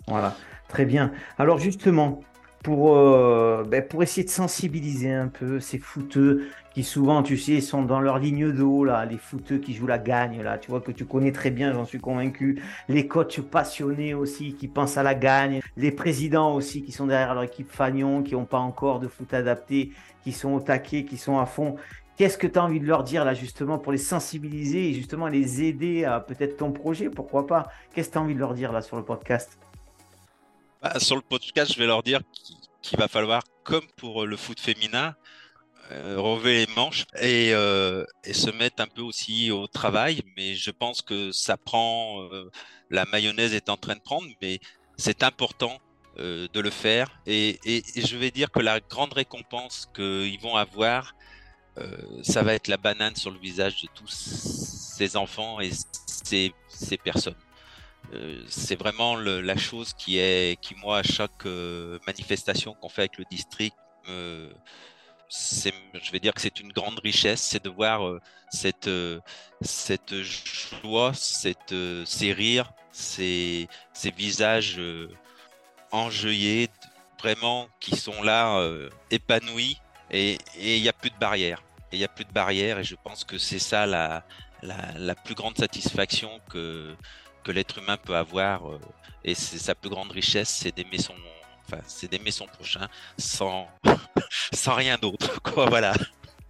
voilà. 0.06 0.34
Très 0.68 0.84
bien. 0.84 1.12
Alors 1.36 1.58
justement, 1.58 2.22
pour, 2.62 2.96
euh, 2.96 3.64
ben, 3.66 3.86
pour 3.86 4.02
essayer 4.02 4.24
de 4.24 4.30
sensibiliser 4.30 5.12
un 5.12 5.28
peu 5.28 5.60
ces 5.60 5.78
footeux 5.78 6.48
qui 6.74 6.84
souvent, 6.84 7.22
tu 7.22 7.36
sais, 7.36 7.60
sont 7.60 7.82
dans 7.82 8.00
leur 8.00 8.18
ligne 8.18 8.52
d'eau, 8.52 8.84
là, 8.84 9.04
les 9.04 9.16
footeux 9.16 9.58
qui 9.58 9.74
jouent 9.74 9.86
la 9.86 9.98
gagne, 9.98 10.42
là, 10.42 10.58
tu 10.58 10.70
vois, 10.70 10.80
que 10.80 10.92
tu 10.92 11.04
connais 11.04 11.32
très 11.32 11.50
bien, 11.50 11.72
j'en 11.72 11.84
suis 11.84 11.98
convaincu. 11.98 12.62
Les 12.88 13.08
coachs 13.08 13.40
passionnés 13.40 14.14
aussi 14.14 14.54
qui 14.54 14.68
pensent 14.68 14.96
à 14.96 15.02
la 15.02 15.14
gagne. 15.14 15.60
Les 15.76 15.90
présidents 15.90 16.54
aussi 16.54 16.82
qui 16.82 16.92
sont 16.92 17.06
derrière 17.06 17.34
leur 17.34 17.44
équipe 17.44 17.70
Fagnon, 17.70 18.22
qui 18.22 18.34
n'ont 18.34 18.44
pas 18.44 18.58
encore 18.58 19.00
de 19.00 19.08
foot 19.08 19.32
adapté, 19.34 19.92
qui 20.22 20.32
sont 20.32 20.52
au 20.52 20.60
taquet, 20.60 21.04
qui 21.04 21.16
sont 21.16 21.38
à 21.38 21.46
fond. 21.46 21.76
Qu'est-ce 22.16 22.36
que 22.36 22.46
tu 22.46 22.58
as 22.58 22.64
envie 22.64 22.80
de 22.80 22.86
leur 22.86 23.02
dire 23.02 23.24
là 23.24 23.32
justement 23.32 23.78
pour 23.78 23.92
les 23.92 23.98
sensibiliser 23.98 24.90
et 24.90 24.92
justement 24.92 25.28
les 25.28 25.62
aider 25.64 26.04
à 26.04 26.20
peut-être 26.20 26.58
ton 26.58 26.70
projet, 26.70 27.08
pourquoi 27.08 27.46
pas? 27.46 27.68
Qu'est-ce 27.94 28.08
que 28.08 28.12
tu 28.12 28.18
as 28.18 28.20
envie 28.20 28.34
de 28.34 28.40
leur 28.40 28.52
dire 28.52 28.72
là 28.72 28.82
sur 28.82 28.98
le 28.98 29.02
podcast? 29.02 29.58
Bah, 30.82 30.98
Sur 30.98 31.16
le 31.16 31.22
podcast, 31.22 31.72
je 31.72 31.78
vais 31.78 31.86
leur 31.86 32.02
dire 32.02 32.20
qu'il 32.82 32.98
va 32.98 33.08
falloir, 33.08 33.42
comme 33.64 33.86
pour 33.96 34.26
le 34.26 34.36
foot 34.36 34.60
féminin, 34.60 35.14
euh, 35.92 36.20
relever 36.20 36.66
les 36.66 36.72
manches 36.74 37.04
et, 37.20 37.50
euh, 37.52 38.04
et, 38.22 38.32
se 38.32 38.48
mettre 38.50 38.80
un 38.80 38.86
peu 38.86 39.02
aussi 39.02 39.50
au 39.50 39.66
travail. 39.66 40.22
Mais 40.36 40.54
je 40.54 40.70
pense 40.70 41.02
que 41.02 41.32
ça 41.32 41.56
prend, 41.56 42.22
euh, 42.22 42.48
la 42.90 43.04
mayonnaise 43.06 43.54
est 43.54 43.68
en 43.68 43.76
train 43.76 43.96
de 43.96 44.00
prendre, 44.00 44.28
mais 44.40 44.60
c'est 44.96 45.22
important 45.22 45.78
de 46.16 46.60
le 46.60 46.70
faire. 46.70 47.08
Et, 47.26 47.58
je 47.96 48.16
vais 48.18 48.30
dire 48.30 48.50
que 48.50 48.60
la 48.60 48.78
grande 48.80 49.14
récompense 49.14 49.88
qu'ils 49.94 50.38
vont 50.40 50.54
avoir, 50.56 51.14
ça 52.22 52.42
va 52.42 52.52
être 52.52 52.68
la 52.68 52.76
banane 52.76 53.16
sur 53.16 53.30
le 53.30 53.38
visage 53.38 53.80
de 53.80 53.88
tous 53.94 54.10
ces 54.98 55.16
enfants 55.16 55.60
et 55.60 55.70
ces 55.96 56.52
personnes. 56.98 57.36
C'est 58.48 58.76
vraiment 58.76 59.16
la 59.16 59.56
chose 59.56 59.94
qui 59.94 60.18
est, 60.18 60.60
qui 60.60 60.74
moi, 60.76 60.98
à 60.98 61.02
chaque 61.02 61.44
manifestation 62.06 62.74
qu'on 62.74 62.88
fait 62.88 63.02
avec 63.02 63.18
le 63.18 63.24
district, 63.30 63.76
me, 64.08 64.50
je 66.02 66.10
vais 66.12 66.20
dire 66.20 66.34
que 66.34 66.40
c'est 66.40 66.60
une 66.60 66.72
grande 66.72 66.98
richesse, 67.00 67.40
c'est 67.40 67.62
de 67.62 67.70
voir 67.70 68.06
euh, 68.06 68.20
cette, 68.50 68.88
euh, 68.88 69.20
cette 69.60 70.14
joie, 70.22 71.12
cette, 71.14 71.72
euh, 71.72 72.04
ces 72.04 72.32
rires, 72.32 72.72
ces, 72.92 73.68
ces 73.92 74.10
visages 74.10 74.80
enjeuillés, 75.92 76.68
vraiment 77.20 77.68
qui 77.78 77.96
sont 77.96 78.22
là 78.22 78.60
épanouis 79.10 79.80
et 80.10 80.38
il 80.56 80.82
n'y 80.82 80.88
a 80.88 80.92
plus 80.92 81.10
de 81.10 81.18
barrières. 81.18 81.62
Et 81.92 81.96
il 81.96 81.98
n'y 81.98 82.04
a 82.04 82.08
plus 82.08 82.24
de 82.24 82.32
barrières 82.32 82.78
et 82.78 82.84
je 82.84 82.96
pense 82.96 83.24
que 83.24 83.38
c'est 83.38 83.60
ça 83.60 83.86
la, 83.86 84.24
la, 84.62 85.14
plus 85.14 85.34
grande 85.34 85.56
satisfaction 85.56 86.40
que, 86.50 86.96
que 87.42 87.52
l'être 87.52 87.78
humain 87.78 87.96
peut 87.96 88.16
avoir 88.16 88.62
et 89.24 89.34
c'est 89.34 89.58
sa 89.58 89.74
plus 89.74 89.90
grande 89.90 90.10
richesse, 90.12 90.48
c'est 90.48 90.74
d'aimer 90.74 90.98
son, 90.98 91.14
c'est 91.86 92.10
d'aimer 92.10 92.30
son 92.30 92.46
prochain 92.46 92.88
sans, 93.18 93.68
sans 94.52 94.74
rien 94.74 94.96
d'autre. 95.00 95.42
Quoi, 95.42 95.66
voilà. 95.68 95.92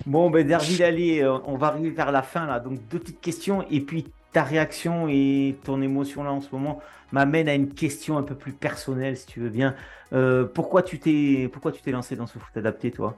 Bon, 0.07 0.31
ben 0.31 0.47
Derville, 0.47 0.83
allez, 0.83 1.21
euh, 1.21 1.39
on 1.45 1.57
va 1.57 1.69
arriver 1.69 1.91
vers 1.91 2.13
la 2.13 2.23
fin 2.23 2.47
là. 2.47 2.61
Donc 2.61 2.79
deux 2.89 2.99
petites 2.99 3.21
questions 3.21 3.67
et 3.71 3.81
puis 3.81 4.07
ta 4.33 4.45
réaction 4.45 5.09
et 5.09 5.57
ton 5.65 5.83
émotion 5.83 6.23
là 6.23 6.33
en 6.33 6.41
ce 6.41 6.49
moment 6.53 6.81
m'amène 7.13 7.49
à 7.49 7.55
une 7.55 7.75
question 7.75 8.17
un 8.17 8.23
peu 8.23 8.37
plus 8.37 8.53
personnelle, 8.53 9.17
si 9.17 9.27
tu 9.27 9.41
veux 9.41 9.51
bien. 9.51 9.75
Euh, 10.13 10.45
pourquoi 10.45 10.83
tu 10.83 11.01
t'es 11.01 11.49
pourquoi 11.53 11.73
tu 11.73 11.83
t'es 11.83 11.91
lancé 11.91 12.17
dans 12.17 12.27
ce 12.27 12.39
foot 12.39 12.57
adapté, 12.57 12.93
toi? 12.93 13.17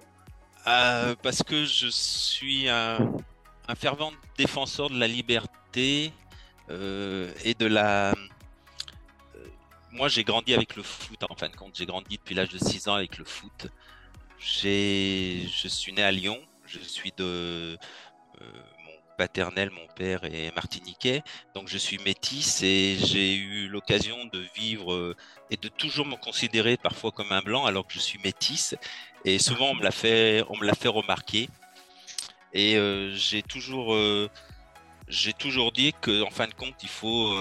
Euh, 0.67 1.15
Parce 1.23 1.43
que 1.43 1.65
je 1.65 1.89
suis 1.89 2.69
un, 2.69 3.13
un, 3.69 3.75
fervent 3.75 4.13
défenseur 4.39 4.91
de 4.91 4.99
la 4.99 5.09
liberté 5.09 6.13
et 7.45 7.55
de 7.55 7.67
la 7.67 8.15
moi, 9.93 10.09
j'ai 10.09 10.25
grandi 10.25 10.55
avec 10.55 10.75
le 10.77 10.83
foot, 10.83 11.23
en 11.29 11.35
fin 11.35 11.51
de 11.51 11.57
compte. 11.57 11.77
J'ai 11.77 11.85
grandi 11.85 12.17
depuis 12.17 12.35
l'âge 12.35 12.49
de 12.49 12.59
6 12.59 12.89
ans 12.89 12.95
avec 12.95 13.19
le 13.19 13.27
foot. 13.27 13.67
Je 14.39 15.69
suis 15.69 15.93
né 15.93 16.03
à 16.03 16.11
Lyon. 16.11 16.41
Je 16.67 16.79
suis 16.79 17.13
de 17.19 17.77
euh, 18.41 18.45
mon 18.87 19.17
paternel, 19.19 19.71
mon 19.71 19.87
père 19.95 20.25
est 20.25 20.55
martiniquais, 20.55 21.23
donc 21.55 21.69
je 21.69 21.77
suis 21.77 21.99
métis 21.99 22.63
et 22.63 22.97
j'ai 22.99 23.35
eu 23.35 23.69
l'occasion 23.69 24.25
de 24.33 24.43
vivre 24.57 24.95
euh, 24.95 25.15
et 25.51 25.59
de 25.59 25.69
toujours 25.69 26.07
me 26.07 26.17
considérer 26.17 26.79
parfois 26.79 27.11
comme 27.11 27.31
un 27.31 27.43
blanc 27.43 27.67
alors 27.67 27.87
que 27.87 27.93
je 27.93 27.99
suis 27.99 28.19
métis. 28.25 28.75
Et 29.27 29.39
souvent 29.39 29.73
on 29.73 29.75
me 29.75 29.83
l'a 29.83 29.91
fait, 29.91 30.43
on 30.49 30.57
me 30.57 30.65
l'a 30.65 30.75
fait 30.75 30.89
remarquer. 30.89 31.51
Et 32.55 32.77
euh, 32.79 33.15
j'ai 33.15 33.43
toujours 33.43 33.95
j'ai 35.13 35.35
toujours 35.35 35.73
dit 35.73 35.93
que 36.01 36.23
en 36.23 36.31
fin 36.31 36.49
de 36.49 36.55
compte, 36.55 36.75
il 36.83 36.89
faut 36.89 37.37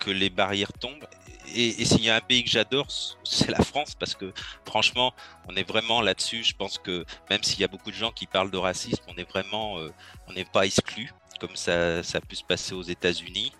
que 0.00 0.10
les 0.10 0.30
barrières 0.30 0.72
tombent 0.72 1.06
et, 1.54 1.84
s'il 1.84 2.02
y 2.02 2.10
a 2.10 2.16
un 2.16 2.20
pays 2.20 2.44
que 2.44 2.50
j'adore, 2.50 2.86
c'est 3.24 3.50
la 3.50 3.62
France 3.62 3.94
parce 3.94 4.14
que 4.14 4.32
franchement, 4.64 5.12
on 5.48 5.56
est 5.56 5.68
vraiment 5.68 6.00
là-dessus. 6.00 6.44
Je 6.44 6.54
pense 6.54 6.78
que 6.78 7.04
même 7.28 7.42
s'il 7.42 7.60
y 7.60 7.64
a 7.64 7.68
beaucoup 7.68 7.90
de 7.90 7.96
gens 7.96 8.12
qui 8.12 8.26
parlent 8.26 8.50
de 8.50 8.56
racisme, 8.56 9.02
on 9.08 9.16
est 9.16 9.28
vraiment, 9.28 9.78
euh, 9.78 9.92
on 10.28 10.32
n'est 10.32 10.44
pas 10.44 10.66
exclu. 10.66 11.12
comme 11.40 11.56
ça, 11.56 12.02
ça 12.02 12.18
a 12.18 12.20
pu 12.20 12.36
se 12.36 12.44
passer 12.44 12.74
aux 12.74 12.82
États-Unis 12.82 13.52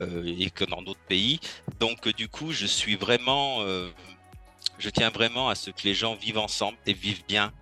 et 0.00 0.50
que 0.50 0.64
dans 0.64 0.82
d'autres 0.82 1.06
pays. 1.08 1.40
Donc 1.80 2.08
du 2.08 2.28
coup, 2.28 2.52
je 2.52 2.66
suis 2.66 2.96
vraiment, 2.96 3.64
je 4.78 4.90
tiens 4.90 5.10
vraiment 5.10 5.48
à 5.48 5.54
ce 5.54 5.70
que 5.70 5.82
les 5.84 5.94
gens 5.94 6.14
vivent 6.14 6.38
ensemble 6.38 6.76
et 6.86 6.92
vivent 6.92 7.24
bien. 7.26 7.52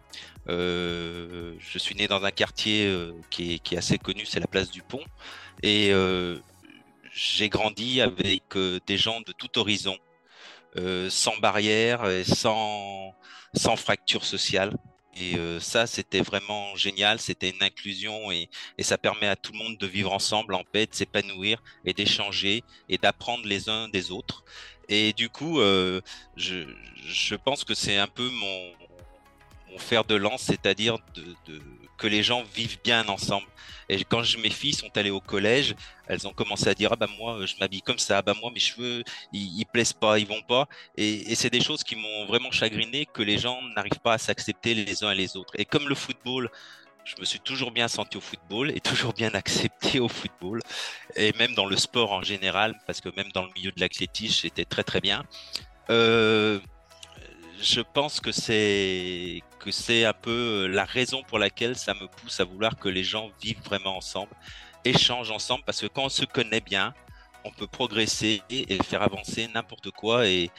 Je 0.49 1.79
suis 1.79 1.95
né 1.95 2.09
dans 2.09 2.25
un 2.25 2.31
quartier 2.31 2.93
qui 3.31 3.55
est, 3.55 3.59
qui, 3.59 3.75
est, 3.75 3.79
assez 3.79 3.99
connu, 3.99 4.25
c'est 4.27 4.41
la 4.41 4.47
place 4.47 4.71
du 4.71 4.83
Pont, 4.83 5.05
et 5.63 5.93
j'ai 7.13 7.49
grandi 7.49 8.01
avec 8.01 8.43
des 8.87 8.97
gens 8.99 9.21
de 9.21 9.33
tout 9.33 9.59
horizon. 9.59 9.97
Euh, 10.79 11.11
sans 11.11 11.37
barrière 11.37 12.09
et 12.09 12.25
sans, 12.25 13.15
sans 13.55 13.77
fracture 13.77 14.25
sociale. 14.25 14.75
Et 15.15 15.37
euh, 15.37 15.61
ça, 15.61 15.87
c'était 15.87 16.23
vraiment 16.23 16.75
génial. 16.77 17.21
C'était 17.21 17.51
une 17.51 17.63
inclusion 17.63 18.33
et, 18.33 18.49
et, 18.79 18.83
ça 18.83 18.97
permet 18.97 19.27
à 19.29 19.37
tout 19.37 19.53
le 19.53 19.59
monde 19.59 19.77
de 19.77 19.87
vivre 19.87 20.11
ensemble 20.13 20.55
en 20.55 20.65
paix, 20.65 20.87
de 20.87 20.95
s'épanouir 20.95 21.63
et 21.85 21.93
d'échanger 21.93 22.65
et 22.89 22.97
d'apprendre 22.97 23.47
les 23.47 23.69
uns 23.69 23.89
des 23.89 24.11
autres. 24.11 24.45
Et 24.89 25.13
du 25.13 25.29
coup, 25.29 25.61
euh, 25.61 26.01
je, 26.37 26.65
je, 27.07 27.35
pense 27.35 27.65
que 27.65 27.75
c'est 27.75 27.99
un 27.99 28.09
peu 28.09 28.31
mon, 28.31 28.73
mon 29.73 29.79
fer 29.79 30.05
de 30.05 30.15
lance, 30.15 30.43
c'est-à-dire 30.43 30.99
que 31.99 32.07
les 32.07 32.23
gens 32.23 32.43
vivent 32.55 32.79
bien 32.85 33.09
ensemble. 33.09 33.47
Et 33.89 34.05
quand 34.05 34.23
mes 34.39 34.51
filles 34.51 34.75
sont 34.75 34.97
allées 34.97 35.11
au 35.11 35.21
collège, 35.21 35.75
elles 36.07 36.27
ont 36.27 36.33
commencé 36.33 36.69
à 36.69 36.75
dire 36.75 36.91
ah 36.93 36.97
bah 36.97 37.09
moi 37.19 37.45
je 37.47 37.55
m'habille 37.61 37.83
comme 37.83 37.99
ça, 37.99 38.19
ah 38.19 38.23
bah 38.23 38.35
moi 38.41 38.51
mes 38.53 38.61
cheveux 38.61 39.03
ils, 39.33 39.61
ils 39.61 39.67
plaisent 39.67 39.93
pas, 39.93 40.19
ils 40.19 40.27
vont 40.27 40.43
pas. 40.43 40.69
Et, 40.97 41.35
c'est 41.35 41.51
des 41.51 41.61
choses 41.61 41.83
qui 41.83 41.97
m'ont 41.97 42.27
vraiment 42.27 42.51
chagriné 42.51 43.07
que 43.07 43.23
les 43.23 43.39
gens 43.39 43.61
n'arrivent 43.75 44.01
pas 44.03 44.15
à 44.15 44.19
s'accepter 44.19 44.75
les 44.75 45.05
uns 45.05 45.11
et 45.11 45.15
les 45.15 45.37
autres. 45.37 45.53
Et 45.59 45.65
comme 45.65 45.89
le 45.89 45.95
football, 45.95 46.51
je 47.05 47.15
me 47.19 47.25
suis 47.25 47.41
toujours 47.41 47.73
bien 47.73 47.89
senti 47.89 48.17
au 48.17 48.21
football 48.21 48.71
et 48.71 48.81
toujours 48.91 49.13
bien 49.13 49.31
accepté 49.35 49.99
au 50.01 50.09
football 50.09 50.61
et 51.17 51.33
même 51.39 51.55
dans 51.55 51.67
le 51.67 51.77
sport 51.77 52.13
en 52.13 52.23
général 52.23 52.79
parce 52.87 53.01
que 53.01 53.09
même 53.17 53.31
dans 53.33 53.43
le 53.45 53.51
milieu 53.57 53.73
de 53.73 53.81
l'athlétisme 53.81 54.41
j'étais 54.43 54.65
très 54.65 54.85
très 54.85 55.01
bien. 55.01 55.25
Euh, 55.91 56.61
je 57.61 57.81
pense 57.81 58.21
que 58.21 58.33
c'est 58.33 59.43
que 59.63 59.71
c'est 59.71 60.05
un 60.05 60.13
peu 60.13 60.67
la 60.67 60.85
raison 60.85 61.23
pour 61.23 61.39
laquelle 61.39 61.77
ça 61.77 61.95
me 61.95 62.09
pousse 62.09 62.41
à 62.41 62.45
vouloir 62.45 62.77
que 62.77 62.89
les 62.89 63.05
gens 63.05 63.31
vivent 63.41 63.63
vraiment 63.65 63.97
ensemble, 63.97 64.33
échangent 64.85 65.31
ensemble, 65.31 65.63
parce 65.65 65.81
que 65.81 65.87
quand 65.87 66.05
on 66.07 66.09
se 66.09 66.25
connaît 66.25 66.61
bien, 66.61 66.93
on 67.45 67.51
peut 67.51 67.69
progresser 67.69 68.43
et 68.51 68.83
faire 68.83 69.03
avancer 69.03 69.49
n'importe 69.55 69.91
quoi 69.91 70.27
et, 70.27 70.51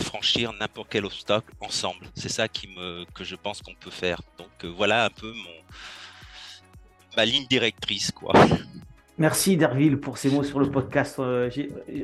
franchir 0.00 0.52
n'importe 0.54 0.88
quel 0.90 1.04
obstacle 1.04 1.52
ensemble. 1.60 2.04
C'est 2.16 2.28
ça 2.28 2.48
que 2.48 3.22
je 3.22 3.36
pense 3.36 3.62
qu'on 3.62 3.74
peut 3.74 3.92
faire. 3.92 4.20
Donc 4.36 4.50
euh, 4.64 4.68
voilà 4.68 5.04
un 5.04 5.10
peu 5.10 5.32
ma 7.16 7.24
ligne 7.24 7.46
directrice 7.46 8.10
quoi. 8.10 8.32
Merci 9.22 9.56
Derville 9.56 10.00
pour 10.00 10.18
ces 10.18 10.30
mots 10.30 10.42
sur 10.42 10.58
le 10.58 10.68
podcast. 10.68 11.20
Euh, 11.20 11.48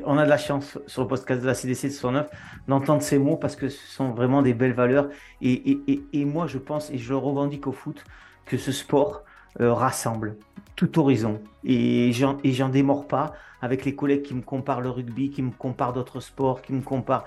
on 0.05 0.17
a 0.17 0.23
de 0.23 0.29
la 0.29 0.37
chance 0.37 0.79
sur 0.87 1.01
le 1.01 1.07
podcast 1.09 1.41
de 1.41 1.45
la 1.45 1.53
CDC 1.53 1.89
de 1.89 1.91
109 1.91 2.29
d'entendre 2.69 3.01
ces 3.01 3.19
mots 3.19 3.35
parce 3.35 3.57
que 3.57 3.67
ce 3.67 3.87
sont 3.87 4.11
vraiment 4.11 4.41
des 4.41 4.53
belles 4.53 4.71
valeurs. 4.71 5.09
Et, 5.41 5.99
moi, 6.23 6.47
je 6.47 6.57
pense, 6.57 6.89
et 6.91 6.97
je 6.97 7.13
revendique 7.13 7.67
au 7.67 7.73
foot, 7.73 8.05
que 8.45 8.55
ce 8.55 8.71
sport 8.71 9.25
euh, 9.59 9.73
rassemble 9.73 10.37
tout 10.77 10.97
horizon. 10.97 11.41
Et 11.65 12.13
j'en 12.13 12.69
démords 12.69 13.05
pas 13.05 13.33
avec 13.61 13.83
les 13.83 13.95
collègues 13.95 14.21
qui 14.21 14.33
me 14.33 14.41
comparent 14.41 14.79
le 14.79 14.89
rugby, 14.89 15.29
qui 15.29 15.41
me 15.41 15.51
comparent 15.51 15.91
d'autres 15.91 16.21
sports, 16.21 16.61
qui 16.61 16.71
me 16.71 16.81
comparent. 16.81 17.25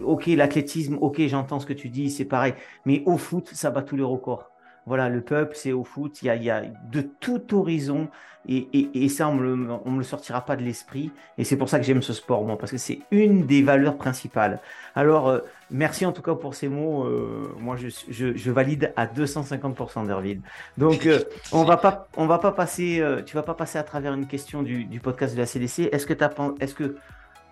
ok, 0.00 0.26
l'athlétisme, 0.26 0.96
ok, 1.00 1.22
j'entends 1.26 1.58
ce 1.58 1.66
que 1.66 1.72
tu 1.72 1.88
dis, 1.88 2.08
c'est 2.08 2.24
pareil. 2.24 2.54
Mais 2.84 3.02
au 3.04 3.18
foot, 3.18 3.50
ça 3.52 3.72
bat 3.72 3.82
tous 3.82 3.96
les 3.96 4.04
records. 4.04 4.48
Voilà, 4.88 5.10
le 5.10 5.20
peuple, 5.20 5.54
c'est 5.54 5.72
au 5.72 5.84
foot. 5.84 6.22
Il 6.22 6.42
y 6.42 6.50
a, 6.50 6.62
de 6.90 7.02
tout 7.02 7.54
horizon. 7.54 8.08
Et, 8.50 8.88
et, 8.94 9.10
ça, 9.10 9.28
on 9.28 9.34
ne 9.34 9.54
me, 9.54 9.98
le 9.98 10.02
sortira 10.02 10.40
pas 10.40 10.56
de 10.56 10.62
l'esprit. 10.62 11.12
Et 11.36 11.44
c'est 11.44 11.58
pour 11.58 11.68
ça 11.68 11.78
que 11.78 11.84
j'aime 11.84 12.00
ce 12.00 12.14
sport, 12.14 12.44
moi, 12.44 12.56
parce 12.56 12.72
que 12.72 12.78
c'est 12.78 13.00
une 13.10 13.44
des 13.44 13.62
valeurs 13.62 13.98
principales. 13.98 14.58
Alors, 14.94 15.28
euh, 15.28 15.40
merci 15.70 16.06
en 16.06 16.12
tout 16.12 16.22
cas 16.22 16.34
pour 16.34 16.54
ces 16.54 16.68
mots. 16.68 17.04
Euh, 17.04 17.54
moi, 17.58 17.76
je, 17.76 18.50
valide 18.50 18.94
à 18.96 19.04
250% 19.04 20.06
Derville. 20.06 20.40
Donc, 20.78 21.04
euh, 21.04 21.20
on 21.52 21.64
va 21.64 21.76
pas, 21.76 22.08
on 22.16 22.26
va 22.26 22.38
pas 22.38 22.52
passer, 22.52 23.04
tu 23.26 23.36
vas 23.36 23.42
pas 23.42 23.54
passer 23.54 23.78
à 23.78 23.82
travers 23.82 24.14
une 24.14 24.26
question 24.26 24.62
du, 24.62 25.00
podcast 25.02 25.34
de 25.34 25.40
la 25.40 25.46
CDC. 25.46 25.90
Est-ce 25.92 26.06
que 26.06 26.14
tu 26.14 26.24
est-ce 26.60 26.74
que 26.74 26.96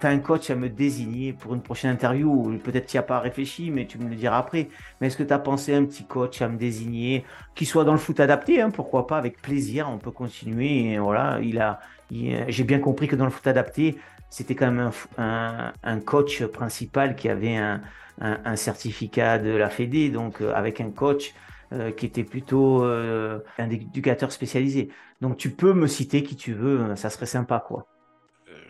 tu 0.01 0.07
as 0.07 0.11
un 0.11 0.19
coach 0.19 0.51
à 0.51 0.55
me 0.55 0.69
désigner 0.69 1.33
pour 1.33 1.55
une 1.55 1.63
prochaine 1.63 1.91
interview, 1.91 2.59
peut-être 2.63 2.87
tu 2.87 2.97
n'y 2.97 2.99
as 2.99 3.03
pas 3.03 3.21
réfléchi, 3.21 3.71
mais 3.71 3.87
tu 3.87 3.99
me 3.99 4.09
le 4.09 4.15
diras 4.15 4.39
après. 4.39 4.69
Mais 5.01 5.07
est-ce 5.07 5.17
que 5.17 5.23
tu 5.23 5.33
as 5.33 5.39
pensé 5.39 5.75
à 5.75 5.79
un 5.79 5.85
petit 5.85 6.05
coach 6.05 6.43
à 6.43 6.49
me 6.49 6.59
désigner, 6.59 7.25
qui 7.55 7.65
soit 7.67 7.85
dans 7.85 7.93
le 7.93 7.99
foot 7.99 8.21
adapté, 8.21 8.61
hein, 8.61 8.71
pourquoi 8.71 9.07
pas, 9.07 9.19
avec 9.19 9.41
plaisir, 9.41 9.89
on 9.91 9.99
peut 9.99 10.11
continuer. 10.11 10.99
Voilà, 10.99 11.39
il 11.43 11.61
a, 11.61 11.81
j'ai 12.11 12.65
bien 12.65 12.79
compris 12.79 13.09
que 13.09 13.17
dans 13.17 13.25
le 13.25 13.31
foot 13.31 13.47
adapté, 13.47 13.97
c'était 14.29 14.55
quand 14.55 14.71
même 14.71 14.91
un, 15.19 16.01
coach 16.01 16.45
principal 16.45 17.17
qui 17.17 17.29
avait 17.29 17.57
un, 17.57 18.57
certificat 18.57 19.39
de 19.39 19.51
la 19.51 19.71
Fédé, 19.71 20.11
donc 20.11 20.41
euh, 20.41 20.53
avec 20.55 20.81
un 20.81 20.91
coach 20.91 21.35
euh, 21.73 21.91
qui 21.91 22.07
était 22.07 22.25
plutôt 22.25 22.83
euh, 22.83 23.41
un 23.59 23.69
éducateur 23.69 24.33
spécialisé. 24.33 24.89
Donc 25.21 25.37
tu 25.37 25.51
peux 25.51 25.75
me 25.75 25.87
citer 25.87 26.23
qui 26.23 26.37
tu 26.37 26.55
veux, 26.55 26.97
ça 26.97 27.11
serait 27.11 27.27
sympa 27.27 27.63
quoi 27.67 27.87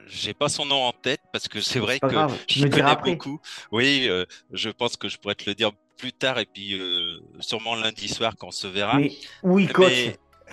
j'ai 0.06 0.34
pas 0.34 0.48
son 0.48 0.64
nom 0.64 0.84
en 0.84 0.92
tête 0.92 1.20
parce 1.32 1.48
que 1.48 1.60
c'est 1.60 1.78
vrai 1.78 1.98
que 1.98 2.08
je 2.48 2.64
le 2.64 2.70
connais 2.70 2.96
beaucoup. 2.96 3.40
Oui, 3.72 4.06
euh, 4.08 4.24
je 4.52 4.70
pense 4.70 4.96
que 4.96 5.08
je 5.08 5.18
pourrais 5.18 5.34
te 5.34 5.48
le 5.48 5.54
dire 5.54 5.72
plus 5.98 6.12
tard 6.12 6.38
et 6.38 6.46
puis 6.46 6.74
euh, 6.74 7.18
sûrement 7.40 7.74
lundi 7.74 8.08
soir 8.08 8.34
quand 8.38 8.48
on 8.48 8.52
se 8.52 8.66
verra. 8.66 8.98
Mais 8.98 9.12
où 9.42 9.58
il 9.58 9.72
coach? 9.72 9.92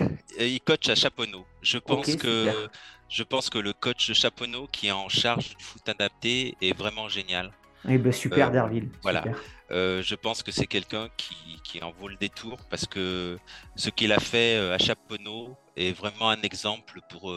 euh, 0.00 0.08
Il 0.38 0.60
coach 0.60 0.88
à 0.88 0.94
Chaponneau. 0.94 1.46
Je 1.62 1.78
pense 1.78 2.16
que 2.16 2.68
je 3.08 3.22
pense 3.22 3.48
que 3.48 3.58
le 3.58 3.72
coach 3.72 4.08
de 4.08 4.14
Chaponneau 4.14 4.66
qui 4.66 4.88
est 4.88 4.92
en 4.92 5.08
charge 5.08 5.56
du 5.56 5.64
foot 5.64 5.88
adapté 5.88 6.56
est 6.60 6.76
vraiment 6.76 7.08
génial. 7.08 7.52
Eh 7.88 7.98
ben, 7.98 8.12
super, 8.12 8.50
Derville. 8.50 8.88
Voilà. 9.02 9.24
je 9.70 10.14
pense 10.14 10.42
que 10.42 10.50
c'est 10.50 10.66
quelqu'un 10.66 11.08
qui, 11.16 11.36
qui, 11.62 11.82
en 11.82 11.92
vaut 11.92 12.08
le 12.08 12.16
détour 12.16 12.58
parce 12.70 12.86
que 12.86 13.38
ce 13.76 13.90
qu'il 13.90 14.12
a 14.12 14.20
fait 14.20 14.56
à 14.56 14.78
Chaponneau 14.78 15.54
est 15.76 15.92
vraiment 15.92 16.30
un 16.30 16.40
exemple 16.42 17.00
pour 17.10 17.32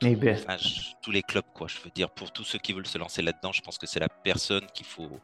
tous 0.00 1.10
les 1.10 1.22
clubs, 1.22 1.44
quoi. 1.52 1.66
Je 1.68 1.76
veux 1.84 1.90
dire, 1.94 2.10
pour 2.10 2.32
tous 2.32 2.44
ceux 2.44 2.58
qui 2.58 2.72
veulent 2.72 2.86
se 2.86 2.98
lancer 2.98 3.22
là-dedans, 3.22 3.52
je 3.52 3.60
pense 3.60 3.78
que 3.78 3.86
c'est 3.86 4.00
la 4.00 4.08
personne 4.08 4.64
qu'il 4.72 4.86
faut, 4.86 5.20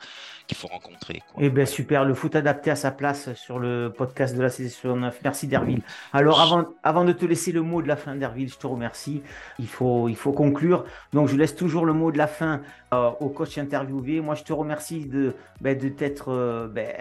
qu'il 0.46 0.56
faut 0.56 0.68
rencontrer. 0.68 1.22
Quoi. 1.32 1.42
Eh 1.44 1.50
bien, 1.50 1.66
super. 1.66 2.04
Le 2.04 2.14
foot 2.14 2.36
adapté 2.36 2.70
à 2.70 2.76
sa 2.76 2.90
place 2.90 3.32
sur 3.34 3.58
le 3.58 3.92
podcast 3.96 4.36
de 4.36 4.42
la 4.42 4.50
saison 4.50 4.96
9. 4.96 5.20
Merci, 5.24 5.46
Derville. 5.46 5.82
Alors, 6.12 6.40
avant, 6.40 6.66
avant 6.82 7.04
de 7.04 7.12
te 7.12 7.24
laisser 7.24 7.52
le 7.52 7.62
mot 7.62 7.82
de 7.82 7.88
la 7.88 7.96
fin, 7.96 8.14
Derville, 8.14 8.50
je 8.50 8.58
te 8.58 8.66
remercie. 8.66 9.22
Il 9.58 9.68
faut, 9.68 10.08
il 10.08 10.16
faut 10.16 10.32
conclure. 10.32 10.84
Donc, 11.12 11.28
je 11.28 11.36
laisse 11.36 11.56
toujours 11.56 11.86
le 11.86 11.92
mot 11.92 12.12
de 12.12 12.18
la 12.18 12.26
fin 12.26 12.60
euh, 12.92 13.10
au 13.20 13.28
coach 13.28 13.56
interviewé. 13.58 14.20
Moi, 14.20 14.34
je 14.34 14.44
te 14.44 14.52
remercie 14.52 15.06
de, 15.06 15.34
ben, 15.60 15.78
de 15.78 15.88
t'être 15.88 16.32
euh, 16.32 16.68
ben, 16.68 16.92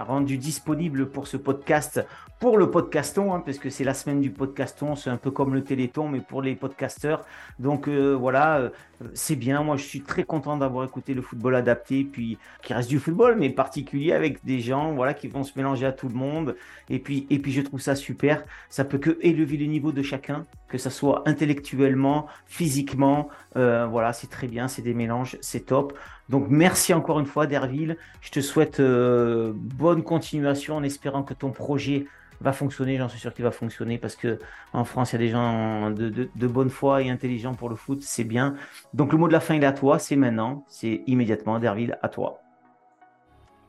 rendu 0.00 0.38
disponible 0.38 1.10
pour 1.10 1.28
ce 1.28 1.36
podcast, 1.36 2.04
pour 2.40 2.58
le 2.58 2.70
podcaston, 2.70 3.32
hein, 3.34 3.42
parce 3.44 3.58
que 3.58 3.70
c'est 3.70 3.84
la 3.84 3.94
semaine 3.94 4.20
du 4.20 4.30
podcaston. 4.30 4.96
C'est 4.96 5.10
un 5.10 5.16
peu 5.16 5.30
comme 5.30 5.54
le 5.54 5.62
téléthon, 5.62 6.08
mais 6.08 6.20
pour 6.20 6.42
les 6.42 6.54
podcasteurs. 6.54 7.13
Donc 7.58 7.88
euh, 7.88 8.14
voilà, 8.14 8.58
euh, 8.58 8.70
c'est 9.14 9.36
bien. 9.36 9.62
Moi, 9.62 9.76
je 9.76 9.84
suis 9.84 10.00
très 10.00 10.24
content 10.24 10.56
d'avoir 10.56 10.84
écouté 10.84 11.14
le 11.14 11.22
football 11.22 11.54
adapté, 11.54 12.04
puis 12.04 12.38
qui 12.62 12.74
reste 12.74 12.88
du 12.88 12.98
football, 12.98 13.36
mais 13.38 13.50
particulier 13.50 14.12
avec 14.12 14.44
des 14.44 14.60
gens, 14.60 14.92
voilà, 14.92 15.14
qui 15.14 15.28
vont 15.28 15.44
se 15.44 15.52
mélanger 15.56 15.86
à 15.86 15.92
tout 15.92 16.08
le 16.08 16.14
monde. 16.14 16.56
Et 16.90 16.98
puis, 16.98 17.26
et 17.30 17.38
puis, 17.38 17.52
je 17.52 17.60
trouve 17.60 17.80
ça 17.80 17.94
super. 17.94 18.44
Ça 18.68 18.84
peut 18.84 18.98
que 18.98 19.18
élever 19.20 19.56
le 19.56 19.66
niveau 19.66 19.92
de 19.92 20.02
chacun, 20.02 20.44
que 20.68 20.78
ça 20.78 20.90
soit 20.90 21.22
intellectuellement, 21.26 22.26
physiquement. 22.46 23.28
Euh, 23.56 23.86
voilà, 23.86 24.12
c'est 24.12 24.28
très 24.28 24.48
bien. 24.48 24.68
C'est 24.68 24.82
des 24.82 24.94
mélanges, 24.94 25.36
c'est 25.40 25.66
top. 25.66 25.96
Donc, 26.28 26.46
merci 26.48 26.94
encore 26.94 27.20
une 27.20 27.26
fois, 27.26 27.46
Derville. 27.46 27.96
Je 28.20 28.30
te 28.30 28.40
souhaite 28.40 28.80
bonne 28.80 30.02
continuation 30.02 30.76
en 30.76 30.82
espérant 30.82 31.22
que 31.22 31.34
ton 31.34 31.50
projet 31.50 32.06
va 32.40 32.52
fonctionner, 32.52 32.98
j'en 32.98 33.08
suis 33.08 33.18
sûr 33.18 33.32
qu'il 33.32 33.44
va 33.44 33.50
fonctionner 33.50 33.98
parce 33.98 34.16
que 34.16 34.38
en 34.72 34.84
France, 34.84 35.12
il 35.12 35.14
y 35.14 35.16
a 35.16 35.18
des 35.18 35.28
gens 35.30 35.90
de, 35.90 36.46
bonne 36.46 36.70
foi 36.70 37.02
et 37.02 37.10
intelligents 37.10 37.54
pour 37.54 37.68
le 37.68 37.76
foot, 37.76 38.02
c'est 38.02 38.24
bien. 38.24 38.54
Donc 38.92 39.12
le 39.12 39.18
mot 39.18 39.28
de 39.28 39.32
la 39.32 39.40
fin, 39.40 39.54
il 39.54 39.62
est 39.62 39.66
à 39.66 39.72
toi, 39.72 39.98
c'est 39.98 40.16
maintenant, 40.16 40.64
c'est 40.68 41.02
immédiatement, 41.06 41.58
Derville, 41.58 41.98
à 42.02 42.08
toi. 42.08 42.40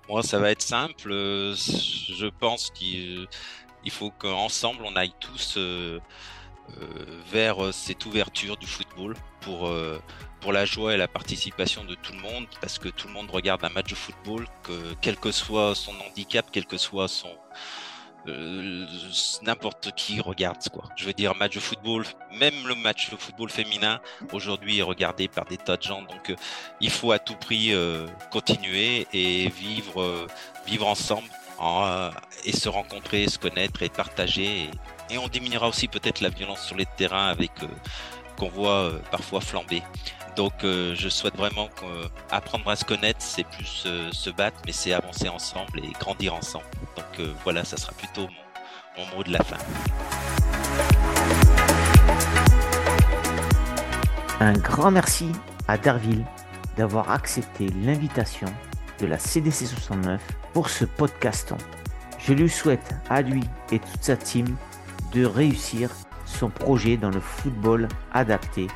Moi, 0.08 0.21
ça 0.21 0.38
va 0.38 0.51
être 0.51 0.62
simple. 0.62 1.10
Je 1.10 2.30
pense 2.39 2.69
qu'il 2.69 3.28
faut 3.89 4.12
qu'ensemble, 4.12 4.84
on 4.86 4.95
aille 4.95 5.13
tous 5.19 5.56
euh, 5.58 5.99
euh, 6.78 7.21
vers 7.32 7.73
cette 7.73 8.06
ouverture 8.06 8.58
du 8.58 8.67
football 8.67 9.15
pour, 9.41 9.67
euh, 9.67 9.99
pour 10.41 10.54
la 10.54 10.65
joie 10.65 10.93
et 10.93 10.97
la 10.97 11.08
participation 11.08 11.84
de 11.84 11.95
tout 11.95 12.13
le 12.13 12.19
monde, 12.19 12.45
parce 12.62 12.78
que 12.78 12.89
tout 12.89 13.08
le 13.08 13.13
monde 13.13 13.32
regarde 13.32 13.63
un 13.63 13.69
match 13.69 13.89
de 13.89 13.95
football, 13.95 14.47
que, 14.63 14.93
quel 15.01 15.17
que 15.17 15.32
soit 15.32 15.73
son 15.73 15.93
handicap, 16.08 16.45
quel 16.51 16.65
que 16.65 16.78
soit 16.78 17.08
son, 17.08 17.30
euh, 18.28 18.86
n'importe 19.44 19.92
qui 19.96 20.20
regarde 20.20 20.58
quoi. 20.70 20.84
Je 20.96 21.06
veux 21.06 21.14
dire 21.14 21.36
match 21.36 21.56
de 21.56 21.60
football, 21.60 22.06
même 22.32 22.68
le 22.68 22.76
match 22.76 23.10
de 23.10 23.16
football 23.16 23.50
féminin 23.50 24.00
aujourd'hui 24.32 24.80
est 24.80 24.84
regardé 24.84 25.28
par 25.28 25.46
des 25.46 25.58
tas 25.58 25.78
de 25.78 25.84
gens. 25.84 26.02
Donc 26.02 26.30
euh, 26.30 26.36
il 26.82 26.90
faut 26.90 27.12
à 27.12 27.20
tout 27.20 27.36
prix 27.36 27.74
euh, 27.74 28.08
continuer 28.32 29.08
et 29.14 29.50
vivre 29.50 30.28
vivre 30.66 30.88
ensemble 30.88 31.28
et 32.44 32.52
se 32.52 32.68
rencontrer, 32.68 33.28
se 33.28 33.40
connaître 33.40 33.82
et 33.82 33.90
partager 33.90 34.70
et 35.10 35.18
on 35.18 35.28
diminuera 35.28 35.70
aussi 35.70 35.88
peut-être 35.88 36.22
la 36.22 36.30
violence 36.30 36.62
sur 36.66 36.76
les 36.76 36.86
terrains 36.86 37.28
avec 37.28 37.52
qu'on 38.38 38.50
voit 38.50 38.92
parfois 39.12 39.40
flamber. 39.40 39.82
Donc 40.36 40.54
je 40.63 41.10
souhaite 41.10 41.36
vraiment 41.36 41.69
qu'apprendre 42.30 42.67
à 42.69 42.76
se 42.76 42.84
connaître, 42.84 43.21
c'est 43.21 43.45
plus 43.45 43.88
se 44.12 44.30
battre, 44.30 44.60
mais 44.65 44.71
c'est 44.71 44.93
avancer 44.93 45.30
ensemble 45.30 45.80
et 45.80 45.91
grandir 46.00 46.34
ensemble. 46.36 46.65
Donc 46.98 47.28
voilà, 47.43 47.63
ça 47.63 47.78
sera 47.78 47.93
plutôt 47.93 48.28
mon, 48.98 49.15
mot 49.15 49.24
de 49.24 49.32
la 49.32 49.43
fin. 49.43 49.58
Un 54.39 54.54
grand 54.54 54.91
merci 54.91 55.32
à 55.67 55.78
Derville 55.78 56.26
d'avoir 56.78 57.12
accepté 57.12 57.67
l'invitation 57.84 58.48
de 59.00 59.06
la 59.06 59.17
CDC 59.17 59.65
69 59.65 60.21
pour 60.54 60.69
ce 60.69 60.86
podcaston. 60.86 61.58
Je 62.19 62.34
lui 62.34 62.50
souhaite 62.50 62.95
à 63.10 63.21
lui 63.21 63.43
et 63.71 63.80
toute 63.80 64.04
sa 64.04 64.17
team 64.17 64.56
de 65.13 65.26
réussir 65.26 65.89
son 66.26 66.50
projet 66.50 66.98
dans 66.98 67.10
le 67.10 67.19
football 67.19 67.88
adapté 68.13 68.67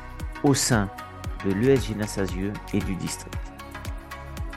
au 0.44 0.54
sein 0.54 0.88
de 1.44 1.52
l'ESG 1.52 1.96
Nassasieux 1.96 2.52
et 2.72 2.78
du 2.78 2.94
district. 2.96 3.36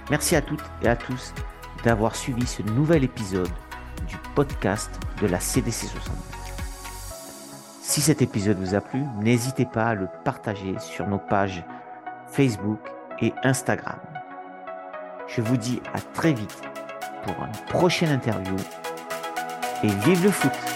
Merci 0.09 0.35
à 0.35 0.41
toutes 0.41 0.63
et 0.81 0.87
à 0.87 0.95
tous 0.95 1.33
d'avoir 1.83 2.15
suivi 2.15 2.45
ce 2.45 2.61
nouvel 2.61 3.03
épisode 3.03 3.51
du 4.07 4.15
podcast 4.35 4.91
de 5.21 5.27
la 5.27 5.39
CDC 5.39 5.87
69. 5.87 6.43
Si 7.81 8.01
cet 8.01 8.21
épisode 8.21 8.59
vous 8.59 8.75
a 8.75 8.81
plu, 8.81 9.03
n'hésitez 9.19 9.65
pas 9.65 9.87
à 9.87 9.93
le 9.93 10.07
partager 10.23 10.75
sur 10.79 11.07
nos 11.07 11.19
pages 11.19 11.63
Facebook 12.27 12.79
et 13.21 13.33
Instagram. 13.43 13.99
Je 15.27 15.41
vous 15.41 15.57
dis 15.57 15.81
à 15.93 15.99
très 15.99 16.33
vite 16.33 16.61
pour 17.23 17.35
une 17.43 17.65
prochaine 17.69 18.09
interview 18.09 18.55
et 19.83 19.87
vive 19.87 20.23
le 20.23 20.31
foot 20.31 20.72